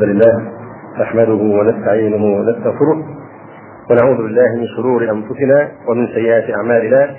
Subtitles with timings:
[0.00, 0.34] الحمد لله
[1.00, 2.98] نحمده ونستعينه ونستغفره
[3.90, 7.10] ونعوذ بالله من شرور أنفسنا ومن سيئات أعمالنا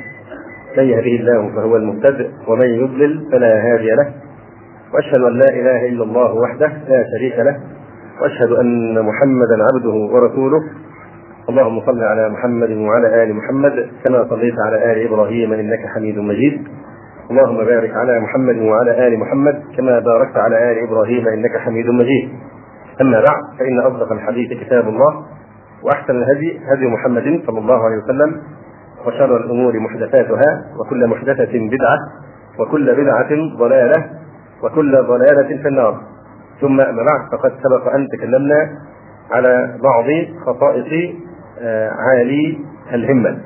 [0.77, 4.13] من يهده الله فهو المهتد ومن يضلل فلا هادي له
[4.93, 7.59] وأشهد أن لا إله إلا الله وحده لا شريك له
[8.21, 10.59] وأشهد أن محمدا عبده ورسوله
[11.49, 16.67] اللهم صل على محمد وعلى آل محمد كما صليت على آل إبراهيم إنك حميد مجيد
[17.31, 22.29] اللهم بارك على محمد وعلى آل محمد كما باركت على آل إبراهيم إنك حميد مجيد
[23.01, 25.25] أما بعد فإن أصدق الحديث كتاب الله
[25.83, 28.41] وأحسن الهدي هدي محمد صلى الله عليه وسلم
[29.05, 31.97] وشر الأمور محدثاتها وكل محدثة بدعة
[32.59, 34.09] وكل بدعة ضلالة
[34.63, 36.01] وكل ضلالة في النار.
[36.61, 38.79] ثم أما بعد فقد سبق أن تكلمنا
[39.31, 40.05] على بعض
[40.45, 41.15] خصائص
[41.91, 42.59] عالي
[42.93, 43.37] الهمة.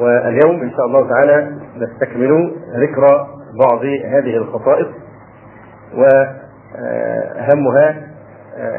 [0.00, 3.26] واليوم إن شاء الله تعالى نستكمل ذكر
[3.58, 4.86] بعض هذه الخصائص
[6.74, 8.11] وأهمها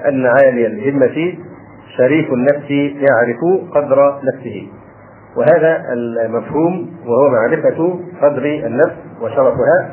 [0.08, 1.34] أن عالي الهمة
[1.98, 3.40] شريف النفس يعرف
[3.72, 4.67] قدر نفسه.
[5.38, 9.92] وهذا المفهوم وهو معرفة قدر النفس وشرفها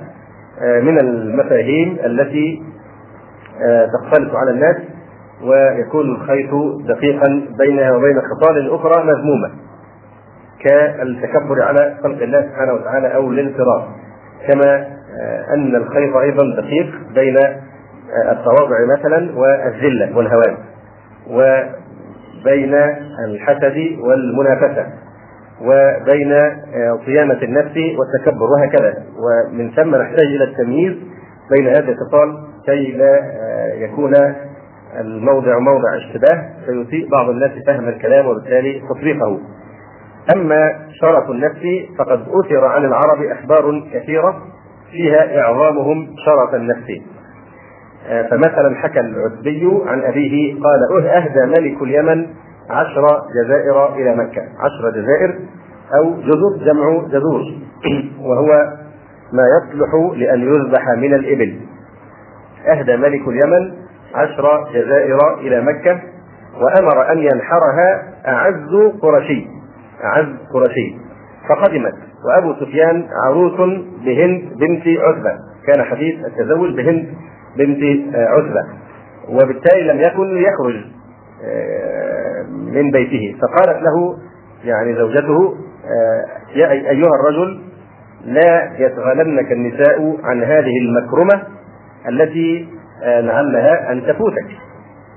[0.81, 2.63] من المفاهيم التي
[3.95, 4.77] تختلط على الناس
[5.43, 6.51] ويكون الخيط
[6.89, 9.51] دقيقا بينها وبين خصال أخرى مذمومة
[10.65, 13.83] كالتكبر على خلق الله سبحانه وتعالى أو الانفراد
[14.49, 14.87] كما
[15.55, 17.39] أن الخيط أيضا دقيق بين
[18.31, 20.57] التواضع مثلا والذلة والهوان
[21.31, 22.75] وبين
[23.29, 24.87] الحسد والمنافسة
[25.61, 26.35] وبين
[27.07, 28.95] صيانه النفس والتكبر وهكذا.
[29.19, 30.97] ومن ثم نحتاج إلى التمييز
[31.51, 33.21] بين هذه الخصال كي لا
[33.75, 34.15] يكون
[35.01, 39.39] الموضع موضع اشتباه فيسيء بعض الناس فهم الكلام وبالتالي تطبيقه.
[40.37, 41.63] أما شرف النفس
[41.99, 44.43] فقد أثر عن العرب أخبار كثيرة
[44.91, 47.03] فيها إعظامهم شرف النفس.
[48.31, 52.27] فمثلا حكى العتبي عن أبيه قال أهدى ملك اليمن
[52.71, 54.43] عشر جزائر إلى مكة.
[54.59, 55.39] عشر جزائر
[55.95, 57.43] أو جزر جمع جزور.
[58.29, 58.47] وهو
[59.33, 61.61] ما يصلح لأن يذبح من الإبل.
[62.67, 63.73] أهدى ملك اليمن
[64.15, 66.01] عشر جزائر إلى مكة
[66.61, 69.47] وأمر أن ينحرها أعز قرشي.
[70.05, 70.97] أعز قرشي.
[71.49, 71.95] فقدمت.
[72.25, 73.57] وأبو سفيان عروس
[74.05, 75.33] بهند بنت عتبة.
[75.67, 77.15] كان حديث التزوج بهند
[77.57, 77.81] بنت
[78.15, 78.65] عتبة.
[79.29, 80.85] وبالتالي لم يكن يخرج
[82.51, 83.37] من بيته.
[83.43, 84.19] فقالت له
[84.65, 85.57] يعني زوجته
[86.55, 87.61] يا أيها الرجل
[88.25, 91.43] لا يشغلنك النساء عن هذه المكرمة
[92.09, 92.69] التي
[93.03, 94.47] لعلها أن تفوتك.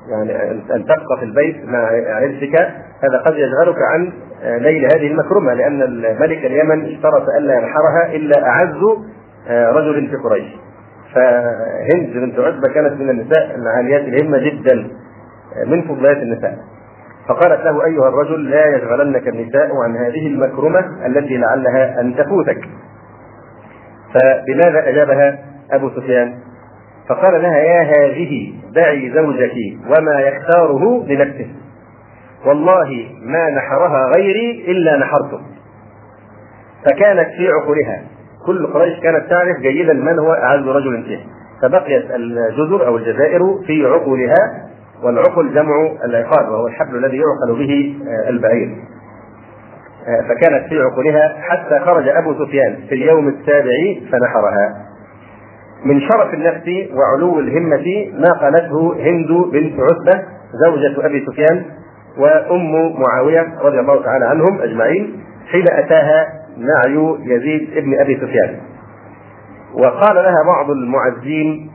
[0.09, 2.55] يعني أن تبقى في البيت مع عرسك.
[3.03, 4.13] هذا قد يشغلك عن
[4.43, 5.79] ليل هذه المكرمة لأن
[6.19, 8.83] ملك اليمن اشترط ألا ينحرها إلا أعز
[9.49, 10.55] رجل في قريش.
[11.15, 14.87] فهند بنت عتبة كانت من النساء العاليات الهمة جدا
[15.67, 16.57] من فضليات النساء.
[17.27, 22.61] فقالت له أيها الرجل لا يشغلنك النساء عن هذه المكرمة التي لعلها أن تفوتك.
[24.13, 25.39] فبماذا أجابها
[25.71, 26.33] أبو سفيان؟
[27.09, 31.47] فقال لها يا هذه دعي زوجك وما يختاره لنفسه.
[32.45, 35.41] والله ما نحرها غيري إلا نحرته.
[36.85, 38.03] فكانت في عقولها.
[38.45, 41.23] كل قريش كانت تعرف جيدا من هو اعز رجل فيها
[41.61, 44.69] فبقيت الجزر أو الجزائر في عقولها
[45.03, 47.95] والعقل جمع العقال وهو الحبل الذي يعقل به
[48.29, 48.75] البعير.
[50.29, 53.71] فكانت في عقولها حتى خرج أبو سفيان في اليوم السابع
[54.11, 54.75] فنحرها.
[55.85, 60.23] من شرف النفس وعلو الهمة ما قالته هند بنت عتبة
[60.65, 61.65] زوجة أبي سفيان
[62.17, 66.27] وأم معاوية رضي الله تعالى عنهم أجمعين حين أتاها
[66.57, 68.59] نعي يزيد ابن أبي سفيان.
[69.73, 71.71] وقال لها بعض المعزين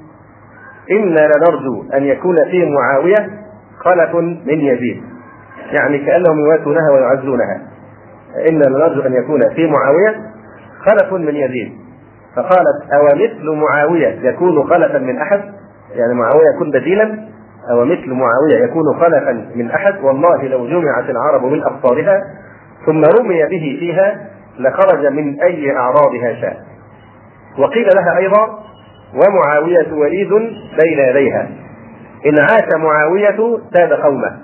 [0.90, 3.30] أنا لنرجو أن يكون في معاوية
[3.78, 4.14] خلف
[4.46, 5.02] من يزيد.
[5.72, 7.62] يعني كأنهم يواتونها ويعزونها.
[8.48, 10.16] أنا لنرجو أن يكون في معاوية
[10.78, 11.72] خلف من يزيد.
[12.36, 15.40] فقالت أو مثل معاوية يكون خلفا من أحد؟
[15.94, 17.28] يعني معاوية يكون بديلا؟
[17.70, 22.20] أو مثل معاوية يكون خلفا من أحد؟ والله لو جمعت العرب من اقطارها
[22.86, 24.28] ثم رمي به فيها
[24.58, 26.56] لخرج من أي اعراضها شاء
[27.58, 28.58] وقيل لها أيضا
[29.14, 30.28] ومعاوية وليد
[30.76, 31.48] بين يديها.
[32.26, 34.38] إن عاش معاوية ساد قومه.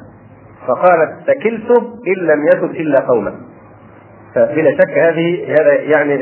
[0.66, 1.70] فقالت تكلت
[2.06, 3.32] إن لم يسد إلا قومه.
[4.34, 6.14] فبلا شك هذه هذا يعني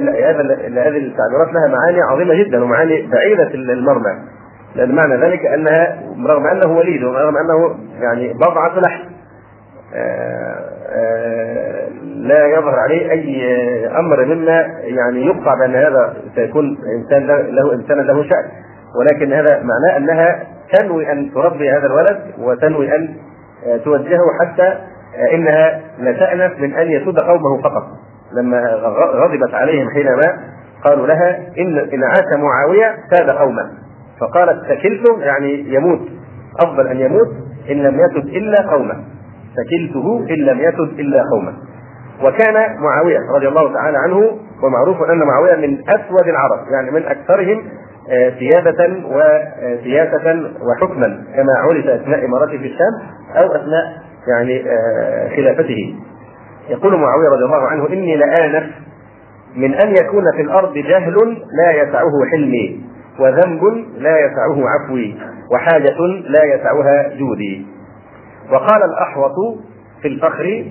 [0.80, 4.18] هذه التعبيرات لها معاني عظيمة جدا ومعاني بعيدة المرمى.
[4.74, 9.04] لأن معنى ذلك أنها رغم أنه وليد ورغم أنه يعني بضعة لحم.
[12.16, 13.56] لا يظهر عليه أي
[13.86, 18.44] أمر مما يعني يقطع بأن هذا سيكون إنسان له انسانا له شأن.
[19.00, 23.14] ولكن هذا معناه أنها تنوي أن تربي هذا الولد وتنوي أن
[23.84, 24.78] توجهه حتى
[25.34, 27.82] إنها لتأنف من أن يسود قومه فقط.
[28.32, 28.60] لما
[28.94, 30.38] غضبت عليهم حينما
[30.84, 33.70] قالوا لها إن إن عاش معاوية ساد قومه.
[34.20, 36.00] فقالت سكلته يعني يموت.
[36.60, 37.28] أفضل أن يموت
[37.70, 39.04] إن لم يسد إلا قومه.
[39.56, 41.52] سكلته إن لم يسد إلا قومه
[42.24, 47.62] وكان معاوية رضي الله تعالى عنه ومعروف أن معاوية من أسود العرب يعني من أكثرهم
[48.10, 52.92] آه، سيادة وسياسة وحكما كما عرف أثناء إمارته في الشام
[53.36, 53.84] أو أثناء
[54.28, 55.94] يعني آه، خلافته.
[56.68, 58.64] يقول معاوية رضي الله عنه إني لآنف
[59.56, 61.14] من أن يكون في الأرض جهل
[61.58, 62.80] لا يسعه حلمي
[63.20, 63.60] وذنب
[63.98, 65.14] لا يسعه عفوي
[65.52, 65.96] وحاجة
[66.28, 67.66] لا يسعها جودي.
[68.50, 69.58] وقال الأحوط
[70.02, 70.64] في الفخر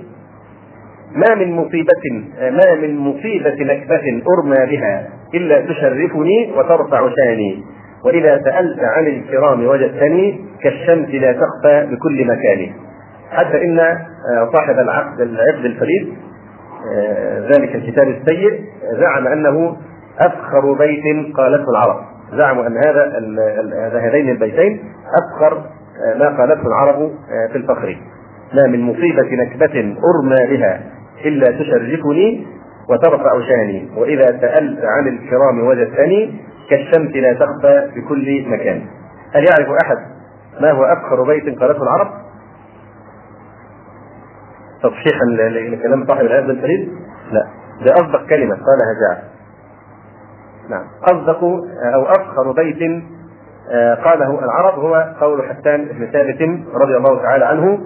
[1.16, 7.64] ما من مصيبة ما من مصيبة نكبة أرمى بها إلا تشرفني وترفع شاني
[8.06, 12.72] وإذا سألت عن الكرام وجدتني كالشمس لا تخفى بكل مكان.
[13.32, 13.98] حتى إن
[14.54, 16.14] صاحب العقد العقد الفريد
[17.52, 18.62] ذلك الكتاب السيء
[19.00, 19.78] زعم أنه
[20.20, 22.00] أفخر بيت قالته العرب.
[22.34, 24.80] زعموا أن هذا هذين البيتين
[25.22, 25.64] أفخر
[26.20, 27.12] ما قالته العرب
[27.52, 27.98] في الفخر.
[28.54, 30.82] ما من مصيبة نكبة أرمى بها
[31.26, 32.48] إلا تشرفني
[32.90, 33.90] وترفع شاني.
[33.98, 38.82] وإذا سألت عن الكرام وجدتني كالشمس لا تخفى بكل مكان.
[39.34, 39.98] هل يعرف أحد
[40.62, 42.08] ما هو أفخر بيت قالته العرب؟
[44.84, 45.26] تصحيحا
[45.70, 46.90] لكلام صاحب الآية الفريد؟
[47.32, 47.62] لا.
[47.86, 49.32] ده أصدق كلمة قالها جاء
[50.70, 50.86] نعم.
[51.04, 51.44] أصدق
[51.94, 53.02] أو أفخر بيت آه،
[54.04, 56.42] قاله العرب هو قول حسان بن ثابت
[56.74, 57.80] رضي الله تعالى عنه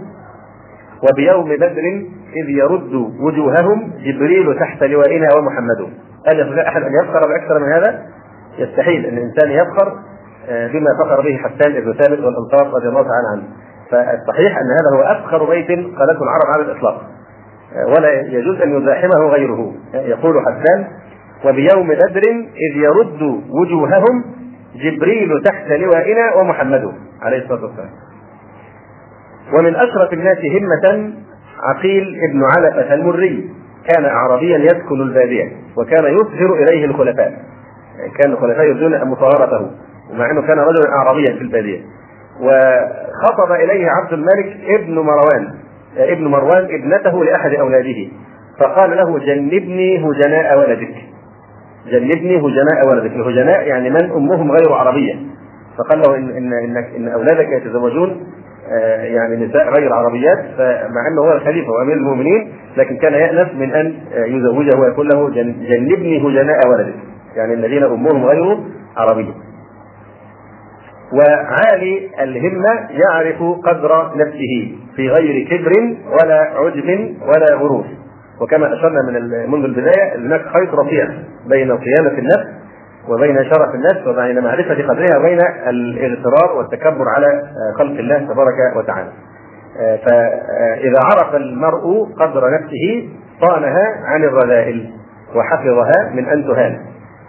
[1.04, 2.06] وبيوم بدر
[2.36, 5.94] إذ يرد وجوههم جبريل تحت لوائنا ومحمد.
[6.28, 8.02] هل يستطيع أحد أن يفخر بأكثر من هذا؟
[8.58, 9.94] يستحيل أن الإنسان يفخر
[10.50, 13.44] آه، بما فخر به حسان بن ثابت والأنصار رضي الله تعالى عنه.
[13.92, 17.02] فالصحيح أن هذا هو أفخر بيت قالته العرب على الإطلاق.
[17.76, 19.74] آه، ولا يجوز أن يزاحمه غيره.
[19.94, 20.88] يقول حسان
[21.46, 22.22] وبيوم بدر
[22.72, 24.24] إذ يرد وجوههم
[24.84, 27.90] جبريل تحت لوائنا ومحمد عليه الصلاة والسلام.
[29.54, 31.14] ومن أشرف الناس همة
[31.64, 33.50] عقيل ابن علقة المري.
[33.88, 37.34] كان أعرابيا يسكن البادية وكان يظهر إليه الخلفاء.
[38.20, 39.72] كان الخلفاء يرجون مطهرته
[40.12, 41.82] ومع أنه كان رجلا أعرابيا في البادية.
[42.42, 45.54] وخطب إليه عبد الملك ابن مروان
[45.98, 48.08] ابن مروان ابنته لأحد أولاده.
[48.60, 50.96] فقال له جنبني هجناء ولدك.
[51.92, 53.12] جنبني هجناء ولدك.
[53.12, 55.16] الهجناء يعني من أمهم غير عربية.
[55.78, 58.24] فقال له ان ان انك إن أولادك يتزوجون
[58.72, 60.40] آه، يعني نساء غير عربيات.
[60.58, 65.30] فمع أنه هو الخليفة وأمير المؤمنين لكن كان يأنف من أن يزوجه ويقول له
[65.70, 66.96] جنبني هجناء ولدك.
[67.36, 68.58] يعني الذين أمهم غير
[68.98, 69.34] عربية.
[71.14, 77.86] وعالي الهمة يعرف قدر نفسه في غير كبر ولا عجب ولا غرور.
[78.42, 81.08] وكما أشرنا من منذ البداية هناك خيط رفيع
[81.50, 82.48] بين صيانة النفس
[83.10, 87.44] وبين شرف النفس وبين معرفة قدرها وبين الاغترار والتكبر على
[87.78, 89.10] خلق الله تبارك وتعالى.
[90.06, 93.10] فإذا عرف المرء قدر نفسه
[93.42, 94.92] صانها عن الرذائل
[95.36, 96.80] وحفظها من أن تهان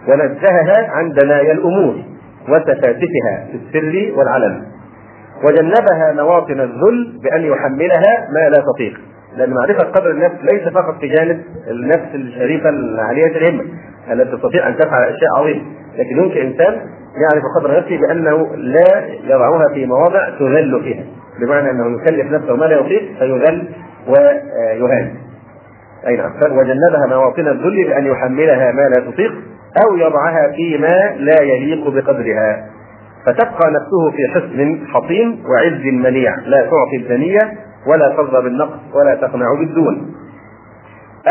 [0.07, 1.95] ونزهها عن دنايا الأمور
[2.49, 4.63] وتفاتتها في السر والعلن
[5.43, 8.99] وجنبها مواطن الذل بأن يحملها ما لا تطيق
[9.37, 13.63] لأن معرفة قدر النفس ليس فقط في جانب النفس الشريفة العالية الهمة
[14.11, 15.61] التي تستطيع أن تفعل أشياء عظيمة.
[15.97, 16.73] لكن يمكن إنسان
[17.21, 21.03] يعرف قدر نفسه بأنه لا يضعها في مواضع تذل فيها.
[21.39, 23.67] بمعنى أنه يكلف نفسه ما لا يطيق فيذل
[24.07, 25.11] ويهان.
[26.07, 26.31] أي نعم.
[26.41, 29.31] وجنبها مواطن الذل بأن يحملها ما لا تطيق
[29.85, 32.65] أو يضعها فيما لا يليق بقدرها.
[33.25, 37.51] فتبقى نفسه في حسن حصين وعز منيع لا تعطي الدنية
[37.87, 40.15] ولا ترضى بالنقص ولا تقنع بالدون.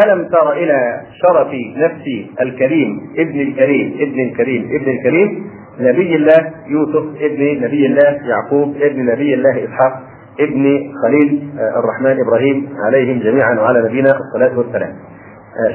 [0.05, 7.05] ألم تر إلى شرف نفسي الكريم ابن الكريم ابن الكريم ابن الكريم نبي الله يوسف
[7.21, 9.93] ابن نبي الله يعقوب ابن نبي الله إسحاق
[10.41, 14.93] ابن خليل الرحمن إبراهيم عليهم جميعا وعلى نبينا الصلاة والسلام.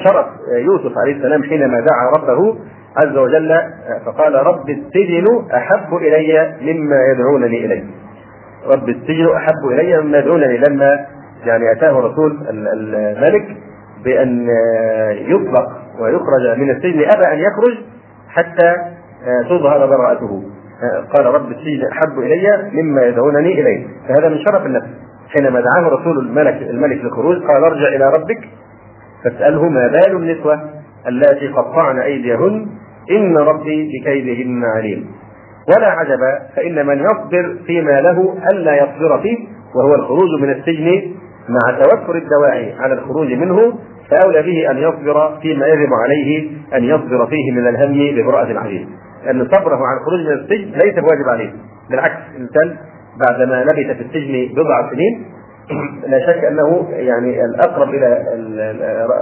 [0.04, 0.26] شرف
[0.66, 2.56] يوسف عليه السلام حينما دعا ربه
[2.98, 3.62] عز وجل
[4.06, 7.84] فقال رب السجن أحب إلي مما يدعونني إليه.
[8.68, 11.06] رب السجن أحب إلي مما يدعونني لما
[11.46, 13.58] يعني أتاه رسول الملك
[14.04, 14.48] بأن
[15.12, 15.68] يطلق
[16.00, 17.78] ويخرج من السجن ابى أن يخرج
[18.30, 18.76] حتى
[19.50, 20.44] تظهر براءته.
[21.14, 23.88] قال رب السجن أحب إلي مما يدعونني إليه.
[24.08, 24.88] فهذا من شرف النفس.
[25.30, 28.50] حينما دعاه رسول الملك الملك للخروج قال ارجع إلى ربك
[29.24, 30.60] فاسأله ما بال النسوة
[31.08, 32.68] اللاتي قطعن أيديهن.
[33.12, 35.21] إن ربي بكيدهن عليم.
[35.76, 36.20] ولا عجب
[36.56, 39.38] فإن من يصبر فيما له ألا يصبر فيه
[39.76, 41.12] وهو الخروج من السجن
[41.50, 43.74] مع توفر الدواعي على الخروج منه
[44.10, 48.88] فأولى به أن يصبر فيما يجب عليه أن يصبر فيه من الهم ببرأة العزيز
[49.26, 51.54] لأن صبره على الخروج من السجن ليس بواجب عليه
[51.90, 52.78] بالعكس الإنسان
[53.20, 55.26] بعدما لبث في السجن بضع سنين
[56.08, 58.26] لا شك أنه يعني الأقرب إلى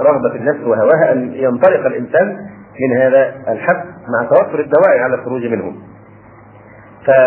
[0.05, 2.37] رغبة النفس وهواها أن ينطلق الإنسان
[2.81, 5.73] من هذا الحبس مع توفر الدواعي على الخروج منه.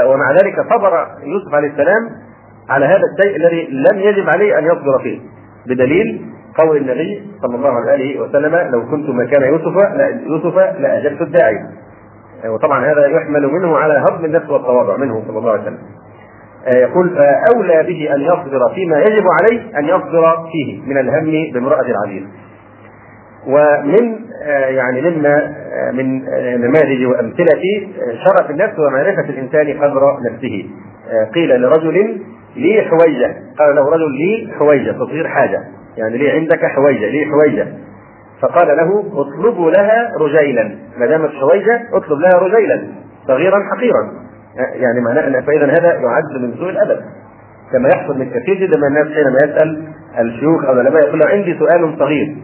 [0.07, 2.11] ومع ذلك صبر يوسف عليه السلام
[2.69, 5.21] على هذا الشيء الذي لم يجب عليه أن يصبر فيه
[5.67, 6.23] بدليل
[6.59, 9.77] قول النبي صلى الله عليه وسلم لو كنت مكان يوسف
[10.27, 11.57] يوسف لاجبت الداعي.
[12.47, 15.79] وطبعا هذا يحمل منه على هضم النفس والتواضع منه صلى الله عليه وسلم.
[16.67, 22.23] يقول فاولى به أن يصبر فيما يجب عليه أن يصبر فيه من الهم بامرأة العزيز.
[23.47, 24.19] ومن
[24.69, 25.55] يعني مما
[25.93, 26.25] من
[26.61, 27.63] نماذج وأمثلة
[28.25, 30.71] شرف النفس ومعرفة الإنسان قدر نفسه.
[31.35, 32.21] قيل لرجل
[32.57, 33.35] لي حويجة.
[33.59, 35.61] قال له رجل لي حويجة تصغير حاجة.
[35.97, 37.67] يعني لي عندك حويجة لي حويجة.
[38.43, 40.79] فقال له اطلبوا لها رجيلا.
[40.99, 42.83] ما دامت حويجة اطلب لها رجيلا
[43.27, 44.13] صغيرا حقيرا.
[44.57, 47.01] يعني معناه فاذا هذا يعد من سوء الأدب.
[47.73, 49.85] كما يحصل من كثير جدا من الناس حينما يسأل
[50.19, 52.37] الشيوخ أو العلماء يقول له عندي سؤال صغير.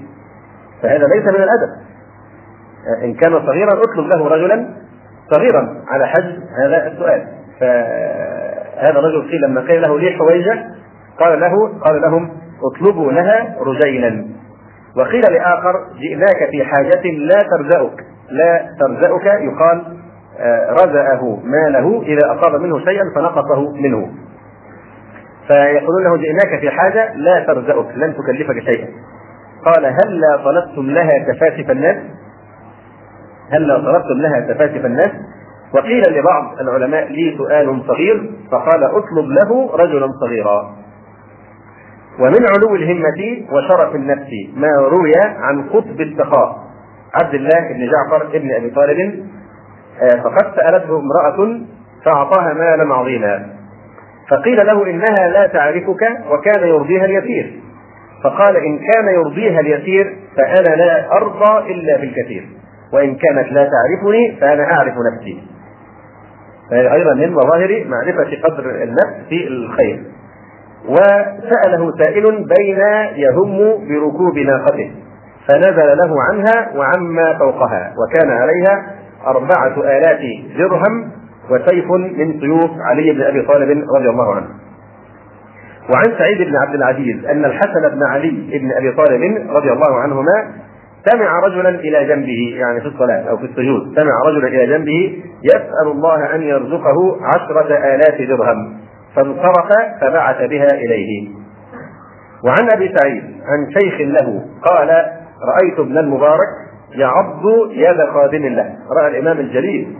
[0.82, 1.70] فهذا ليس من الأدب.
[3.04, 4.68] إن كان صغيرا اطلب له رجلا
[5.30, 7.26] صغيرا على حجم هذا السؤال.
[7.60, 10.64] فهذا الرجل قيل لما قيل له لي حويجة؟
[11.20, 12.30] قال له قال لهم
[12.72, 14.26] أطلبوا لها رجيلا.
[14.96, 19.98] وقيل لآخر جئناك في حاجة لا ترزقك لا ترزقك يقال
[20.70, 24.10] رزأه ماله إذا أصاب منه شيئا فنقصه منه.
[25.48, 28.88] فيقولون له جئناك في حاجة لا ترزقك لن تكلفك شيئا.
[29.64, 31.96] قال هل لا طلبتم لها تفاسف الناس؟
[33.52, 35.10] هل لا طلبتم لها تفاسف الناس؟
[35.74, 40.76] وقيل لبعض العلماء لي سؤال صغير فقال اطلب له رجلا صغيرا.
[42.20, 46.58] ومن علو الهمة وشرف النفس ما روي عن قطب السخاء
[47.22, 49.26] عبد الله بن جعفر بن أبي طالب
[50.24, 51.60] فقد سألته امرأة
[52.04, 53.46] فأعطاها مالا عظيما.
[54.30, 57.60] فقيل له إنها لا تعرفك وكان يرضيها اليسير.
[58.24, 62.46] فقال إن كان يرضيها اليسير فأنا لا أرضى إلا بالكثير
[62.92, 65.42] وإن كانت لا تعرفني فأنا أعرف نفسي.
[66.70, 70.02] فهي أيضا من مظاهر معرفة قدر النفس في الخير.
[70.88, 72.24] وسأله سائل
[72.56, 72.78] بين
[73.16, 73.58] يهم
[73.88, 74.90] بركوب ناقته
[75.48, 78.94] فنزل له عنها وعما فوقها وكان عليها
[79.26, 80.20] أربعة آلاف
[80.58, 81.10] درهم
[81.50, 84.48] وسيف من سيوف علي بن أبي طالب رضي الله عنه.
[85.92, 90.52] وعن سعيد بن عبد العزيز أن الحسن بن علي بن أبي طالب رضي الله عنهما
[91.10, 95.86] سمع رجلا إلى جنبه يعني في الصلاة أو في السجود سمع رجلا إلى جنبه يسأل
[95.92, 98.76] الله أن يرزقه عشرة آلاف درهم
[99.16, 101.28] فانصرف فبعث بها إليه.
[102.44, 104.88] وعن أبي سعيد عن شيخ له قال
[105.48, 106.48] رأيت ابن المبارك
[106.94, 108.74] يعض يد خادم له.
[109.00, 109.96] رأى الإمام الجليل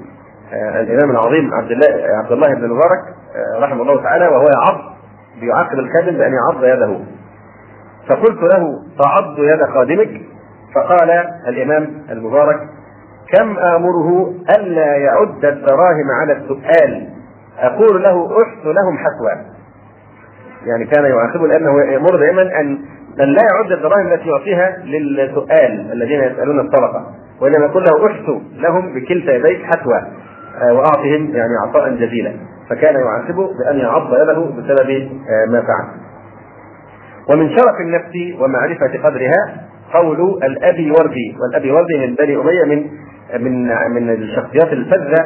[0.52, 1.87] آه الإمام العظيم عبد الله
[2.23, 2.99] عبد الله بن المبارك
[3.37, 4.98] آه رحمه الله تعالى وهو يعض
[5.40, 6.99] بيعاقب الخادم بأن يعض يده.
[8.09, 8.64] فقلت له
[8.99, 10.21] تعض يد خادمك؟
[10.75, 11.11] فقال
[11.49, 12.61] الإمام المبارك
[13.33, 17.09] كم آمره ألا يعد الدراهم على السؤال؟
[17.59, 19.59] أقول له احث لهم حثوا
[20.66, 22.78] يعني كان يعاقبه لأنه يأمر دائما أن
[23.18, 27.07] من لا يعد الدراهم التي يعطيها للسؤال الذين يسألون الصدقة
[27.40, 30.02] وإنما يقول له احثوا لهم بكلتا يديك حتوى
[30.71, 32.33] وأعطهم يعني عطاء جزيلا.
[32.70, 35.10] فكان يعاقبه بأن يعض يده بسبب
[35.50, 35.88] ما فعل.
[37.30, 42.87] ومن شرف النفس ومعرفة قدرها قول الأبي وردي والأبي وردي من بني أمية من
[43.40, 45.25] من من الشخصيات الفذة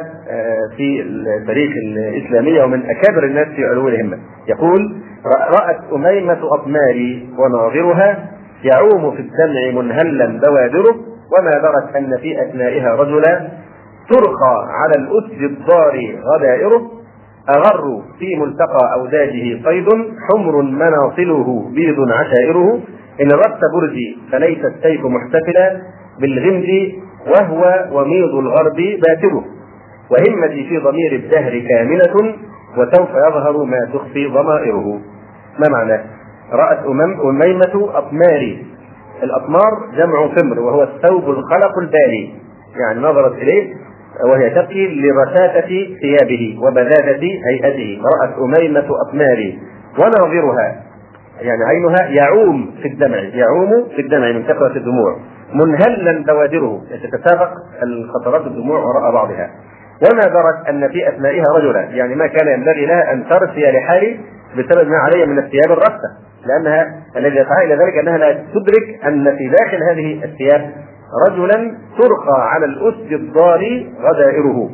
[0.77, 4.95] في التاريخ الاسلاميه ومن أكابر الناس في علو الهمه يقول
[5.49, 8.31] رأت أميمة أطماري وناظرها
[8.63, 10.95] يعوم في الدمع منهلا بوادره
[11.37, 13.47] وما درت أن في أثنائها رجلا
[14.09, 16.91] ترخى على الأسد الضار غدائره
[17.49, 19.87] أغر في ملتقى أوداجه صيد
[20.29, 22.79] حمر مناصله بيض عشائره.
[23.21, 25.81] إن ربت برجي فليس السيف محتفلا
[26.19, 26.93] بالغمد
[27.27, 29.45] وهو وميض الغرب باتره
[30.11, 32.35] وهمتي في ضمير الدهر كاملة
[32.77, 34.99] وسوف يظهر ما تخفي ضمائره.
[35.59, 36.03] ما معناه؟
[36.51, 38.65] رأت أمم أميمة أطماري
[39.23, 42.33] الأطمار جمع فمر وهو الثوب الخلق البالي.
[42.79, 43.73] يعني نظرت إليه
[44.29, 48.01] وهي تبكي لرشاشة ثيابه وبذاذة هيئته.
[48.21, 49.59] رأت أميمة أطماري
[49.99, 50.83] وناظرها
[51.41, 55.17] يعني عينها يعوم في الدمع يعوم في الدمع من كثرة الدموع
[55.53, 57.51] منهلا بوادره تتسابق
[57.83, 59.49] القطرات الدموع وراء بعضها.
[60.01, 64.19] وما درت أن في اثنائها رجلا يعني ما كان ينبغي لها أن ترثي لحالي
[64.57, 66.09] بسبب ما علي من الثياب الرثه
[66.45, 70.71] لأنها الذي يدفعها إلى ذلك أنها لا تدرك أن في داخل هذه الثياب
[71.27, 74.69] رجلا ترقى على الأسد الضاري غدائره.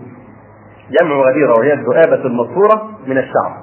[0.99, 3.53] جمع غديره وهي الذؤابه المصفوره من الشعر.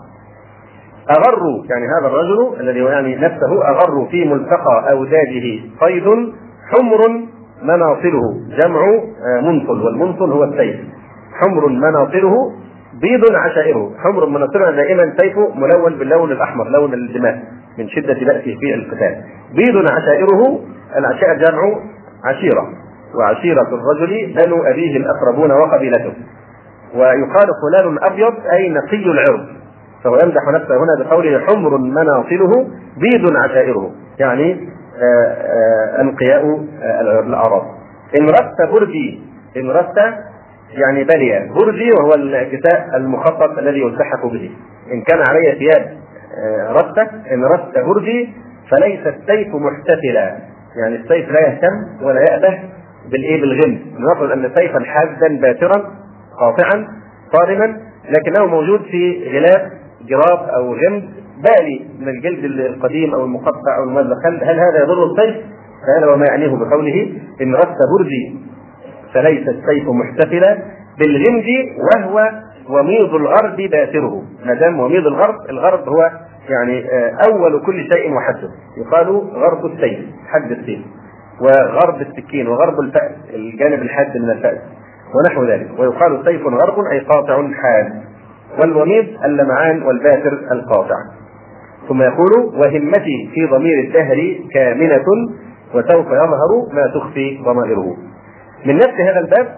[1.11, 6.33] أغروا يعني هذا الرجل الذي يعني نفسه أغروا في ملتقى أوداجه قيد
[6.73, 7.09] حمر
[7.63, 8.23] مناصله.
[8.59, 10.77] جمع آه، منصل والمنصل هو السيف.
[11.41, 12.53] حمر مناصله
[13.01, 13.93] بيض عشائره.
[13.99, 17.43] حمر مناصره دائما سيفه ملون باللون الأحمر لون الدماء
[17.79, 19.25] من شدة بأسه في القتال.
[19.55, 20.61] بيض عشائره
[20.97, 21.81] العشائر جمع
[22.29, 22.69] عشيرة
[23.15, 26.13] وعشيرة الرجل بنو أبيه الأقربون وقبيلته.
[26.95, 29.47] ويقال فلان أبيض أي نقي العرض.
[30.05, 34.69] فهو يمدح نفسه هنا بقوله حمر مناصله بيض عشائره يعني
[35.03, 37.67] آه، آه، أنقياء آه، الأعراض.
[38.17, 39.23] إن رست بردي
[39.57, 39.99] إن رست
[40.71, 44.51] يعني بلي بردي وهو الكساء المخطط الذي يلتحق به.
[44.93, 45.97] إن كان علي ثياب
[46.71, 46.99] رست
[47.33, 48.35] إن رست بردي
[48.71, 50.37] فليس السيف محتفلا.
[50.83, 52.59] يعني السيف لا يهتم ولا يأبه
[53.11, 53.81] بالإيه؟ بالغم.
[53.99, 55.91] نقول أن سيفا حادا باترا
[56.41, 56.89] قاطعا
[57.33, 57.81] صارما
[58.11, 59.73] لكنه موجود في غلاف
[60.09, 61.05] جراب أو غمد
[61.37, 65.37] بالي من الجلد القديم أو المقطع أو الممزق هل, هذا يضر السيف؟
[65.87, 68.37] فهذا وما يعنيه بقوله إن رث بردي
[69.15, 70.59] فليس السيف محتفلا
[70.99, 71.47] بالغمد
[71.93, 72.31] وهو
[72.71, 76.11] وميض الغرب بأسره ما دام وميض الغرب الغرب هو
[76.51, 80.81] يعني آه، أول كل شيء وحده يقال غرب السيف حد السيف
[81.41, 84.59] وغرب السكين وغرب الفأس الجانب الحاد من الفأس
[85.15, 85.71] ونحو ذلك.
[85.79, 88.03] ويقال سيف غرب أي قاطع حاد
[88.61, 90.97] والوميض اللمعان والباتر القاطع.
[91.89, 95.05] ثم يقول وهمتي في ضمير الدهر كامنة
[95.75, 97.97] وسوف يظهر ما تخفي ضمائره.
[98.67, 99.57] من نفس هذا الباب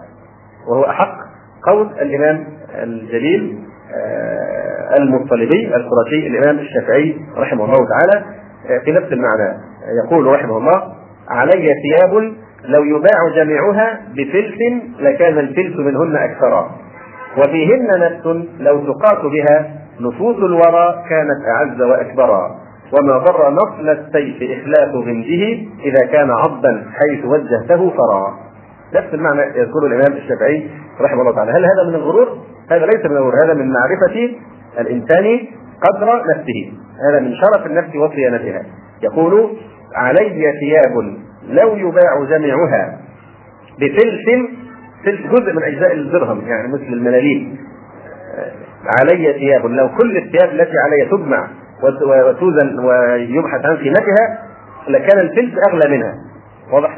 [0.67, 1.15] وهو أحق
[1.67, 2.43] قول الإمام
[2.75, 3.59] الجليل
[3.95, 4.58] آه،
[4.99, 8.25] المطلبي القرشي الإمام الشافعي رحمه الله تعالى
[8.69, 9.57] آه، في نفس المعنى.
[10.05, 10.81] يقول رحمه الله
[11.29, 12.33] علي ثياب
[12.65, 14.57] لو يباع جميعها بفلس
[14.99, 16.71] لكان الفلس منهن أكثرا
[17.37, 22.55] وفيهن نفس لو تقاس بها نفوس الورى كانت أعز وأكبرا
[22.93, 28.37] وما ضر نصل السيف إخلاف غمده إذا كان عضا حيث وجهته فرا
[28.95, 30.69] نفس المعنى يذكره الإمام الشافعي
[31.01, 31.51] رحمه الله تعالى.
[31.51, 32.37] هل هذا من الغرور؟
[32.71, 34.29] هذا ليس من الغرور هذا من معرفة
[34.81, 35.47] الإنسان
[35.81, 36.73] قدر نفسه.
[37.09, 38.61] هذا من شرف النفس وصيانتها.
[39.03, 39.57] يقول
[39.95, 41.17] علي ثياب
[41.49, 42.99] لو يباع جميعها
[43.79, 44.25] بفلس
[45.05, 47.57] جزء من أجزاء الدرهم يعني مثل الملاليم.
[48.99, 51.47] علي ثياب لو كل الثياب التي علي تجمع
[51.83, 54.39] وتوزن ويبحث عن قيمتها
[54.87, 56.13] لكان الفلس أغلى منها.
[56.71, 56.97] واضح؟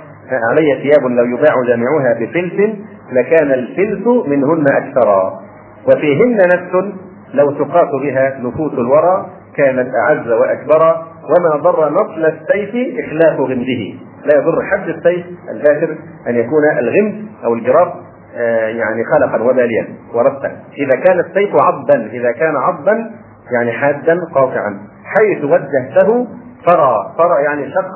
[0.52, 2.76] علي ثياب لو يباع جميعها بفلس
[3.12, 5.40] لكان الفلس منهن اكثرا
[5.88, 6.94] وفيهن نفس
[7.34, 13.94] لو تقاس بها نفوس الورى كانت أعز وأكبر وما ضر نصل السيف إخلاف غمده
[14.26, 17.94] لا يضر حد السيف الباشر أن يكون الغمد أو الجراب
[18.36, 20.52] آه، يعني خلقا وباليا ورثا.
[20.78, 23.12] إذا كان السيف عضا إذا كان عضا
[23.52, 24.80] يعني حادا قاطعا.
[25.04, 26.28] حيث وجهته
[26.66, 27.92] فرى فرى يعني شق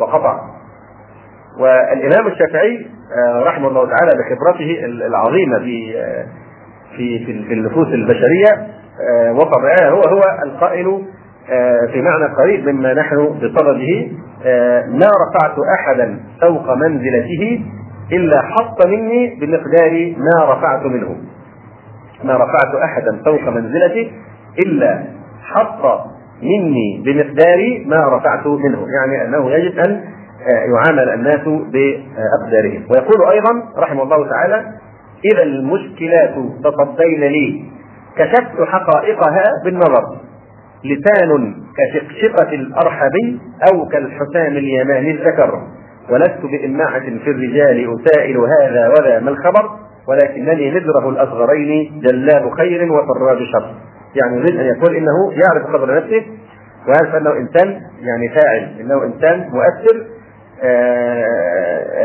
[0.00, 0.40] وقطع.
[1.60, 6.26] والإمام الشافعي آه، رحمه الله تعالى بخبرته العظيمة في آه،
[6.96, 8.66] في في النفوس البشرية
[9.30, 11.02] وطبعها هو هو القائل
[11.92, 14.06] في معنى قريب مما نحن بصدده
[14.88, 17.60] ما رفعت أحدا فوق منزلته
[18.12, 21.16] إلا حط مني بمقدار ما رفعت منه.
[22.24, 24.10] ما رفعت أحدا فوق منزلته
[24.58, 25.04] إلا
[25.42, 26.00] حط
[26.42, 30.00] مني بمقدار ما رفعت منه يعني أنه يجب أن
[30.74, 32.82] يعامل الناس بأقدارهم.
[32.90, 34.64] ويقول أيضا رحمه الله تعالى
[35.32, 36.34] اذا المشكلات
[36.64, 37.64] تصدين لي
[38.16, 40.16] كشفت حقائقها بالنظر.
[40.84, 43.38] لسان كشقشقة الأرحبي
[43.70, 45.62] أو كالحسام اليماني الذكر.
[46.10, 49.70] ولست بإماعة في الرجال أسائل هذا وذا ما الخبر
[50.08, 53.74] ولكنني نذره الأصغرين جلاب خير وفراد شر.
[54.14, 56.22] يعني يريد أن يقول إنه يعرف قدر نفسه
[56.88, 57.68] ويعرف أنه إنسان
[58.00, 60.06] يعني فاعل إنه إنسان مؤثر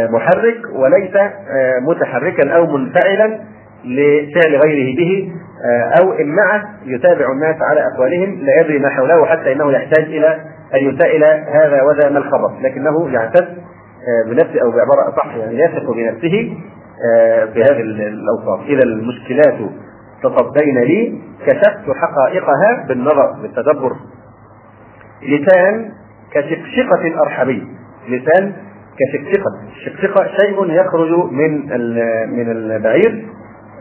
[0.10, 3.40] محرك وليس آه، متحركا أو منفعلا
[3.86, 5.32] لفعل غيره به
[5.66, 10.42] آه، أو امعه يتابع الناس على أقوالهم لا يدري ما حوله حتى إنه يحتاج إلى
[10.74, 13.46] أن يسائل هذا وذا ما الخبر لكنه يعتز
[14.08, 16.54] آه، بنفسه أو بعبارة أصح يعني يثق بنفسه
[17.16, 18.68] آه، بهذه الأوصاف.
[18.68, 19.56] إذا المشكلات
[20.24, 23.96] تصدين لي كشفت حقائقها بالنظر بالتدبر.
[25.24, 25.92] لسان
[26.32, 28.54] كشقشقة الأرحبي لسان
[29.00, 31.52] كشقشقة الشقشقة شيء يخرج من
[32.30, 33.26] من البعير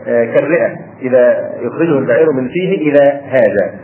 [0.05, 0.75] كالرئة.
[1.01, 3.79] إذا يخرجه البعير من فيه إذا هذا.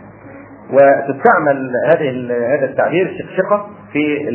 [0.72, 2.10] وتستعمل هذه
[2.54, 4.28] هذا التعبير شقشقة في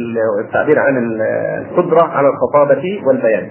[0.45, 3.47] التعبير عن القدرة على الخطابة والبيان.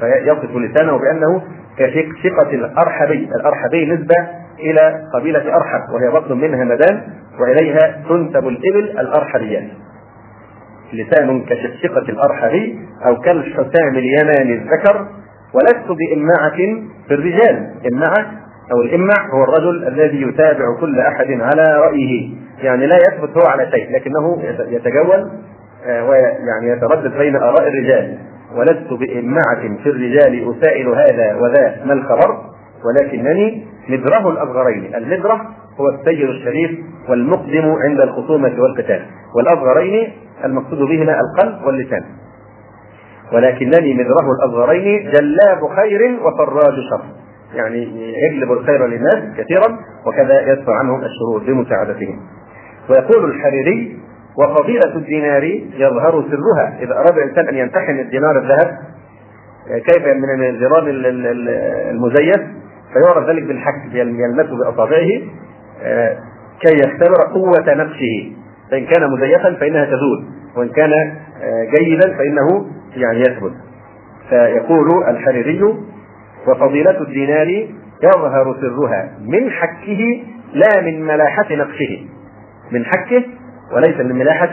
[0.00, 1.42] فيصف لسانه بأنه
[1.78, 3.28] كشقشقة الأرحبي.
[3.40, 4.28] الأرحبي نسبة
[4.58, 7.02] إلى قبيلة أرحب وهي بطن من همدان
[7.40, 9.64] وإليها تنسب الإبل الأرحبيات
[10.92, 15.06] لسان كشقشقة الأرحبي أو كالحسام اليماني الذكر
[15.54, 16.56] ولست بإمعة
[17.08, 17.70] في الرجال.
[17.92, 18.32] إمعة
[18.72, 22.30] أو الإمع هو الرجل الذي يتابع كل أحد على رأيه.
[22.62, 25.30] يعني لا يثبت هو على شيء لكنه يتجول
[25.86, 28.18] آه، ويعني يتردد بين آراء الرجال.
[28.56, 32.38] ولست بإمعة في الرجال أسائل هذا وذا ما الخبر
[32.84, 34.94] ولكنني مدره الأصغرين.
[34.94, 35.40] المدرة
[35.80, 36.70] هو السير الشريف
[37.08, 39.02] والمقدم عند الخصومة والقتال.
[39.36, 40.12] والأصغرين
[40.44, 42.04] المقصود بهما القلب واللسان.
[43.32, 47.04] ولكنني مدره الأصغرين جلاب خير وفراج شر.
[47.54, 52.20] يعني يجلب الخير للناس كثيرا وكذا يدفع عنهم الشرور بمساعدتهم.
[52.90, 53.98] ويقول الحريري
[54.38, 55.44] وفضيلة الدينار
[55.74, 56.78] يظهر سرها.
[56.80, 58.78] إذا أراد الإنسان أن يمتحن الدينار الذهب
[59.86, 60.84] كيف من الجرام
[61.90, 62.40] المزيف؟
[62.94, 65.08] فيعرف ذلك بالحك يلمسه بأصابعه
[66.60, 68.32] كي يختبر قوة نفسه.
[68.70, 70.24] فإن كان مزيفا فإنها تزول
[70.56, 70.90] وإن كان
[71.70, 73.52] جيدا فإنه يعني يثبت
[74.28, 75.74] فيقول الحريري
[76.48, 77.48] وفضيلة الدينار
[78.02, 80.22] يظهر سرها من حكه
[80.54, 82.06] لا من ملاحة نقشه.
[82.72, 83.24] من حكه
[83.76, 84.52] وليس من ملاحة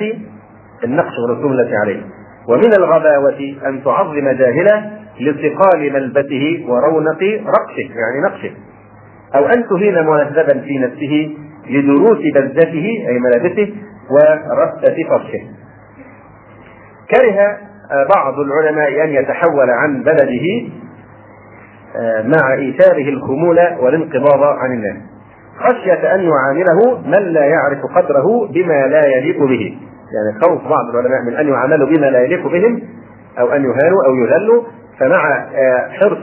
[0.83, 2.01] النقش والرسوم التي عليه.
[2.47, 4.91] ومن الغباوة أن تعظم جاهلا
[5.25, 8.51] لثقال ملبسه ورونق رقشه يعني نقشه.
[9.35, 11.35] أو أن تهين مهذبا في نفسه
[11.69, 13.73] لدروس بزته أي ملابسه
[14.09, 15.41] ورثة فرشه.
[17.11, 17.57] كره
[18.15, 20.71] بعض العلماء أن يتحول عن بلده
[21.95, 24.97] آه، مع إيثاره الخمول والانقباض عن الناس.
[25.59, 29.77] خشية أن يعامله من لا يعرف قدره بما لا يليق به.
[30.13, 32.81] يعني خوف بعض العلماء من أن يعاملوا بما لا يليق بهم
[33.39, 34.63] أو أن يهانوا أو يذلوا.
[34.99, 36.17] فمع آه، حرص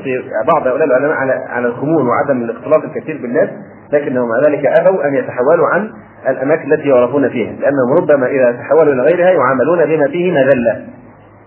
[0.47, 3.49] بعض هؤلاء العلماء على على الخمول وعدم الاختلاط الكثير بالناس
[3.93, 5.91] لكنهم مع ذلك أبوا أن يتحولوا عن
[6.29, 10.87] الأماكن التي يعرفون فيها لأنهم ربما إذا تحولوا إلى غيرها يعاملون بما فيه مذلة.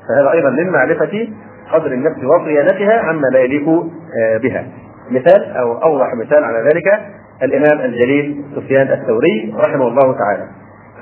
[0.08, 1.28] فهذا أيضا من معرفة
[1.72, 4.66] قدر النفس وصيانتها عما لا يليق آه، بها.
[5.12, 7.00] مثال أو أوضح مثال على ذلك
[7.44, 10.48] الإمام الجليل سفيان الثوري رحمه الله تعالى.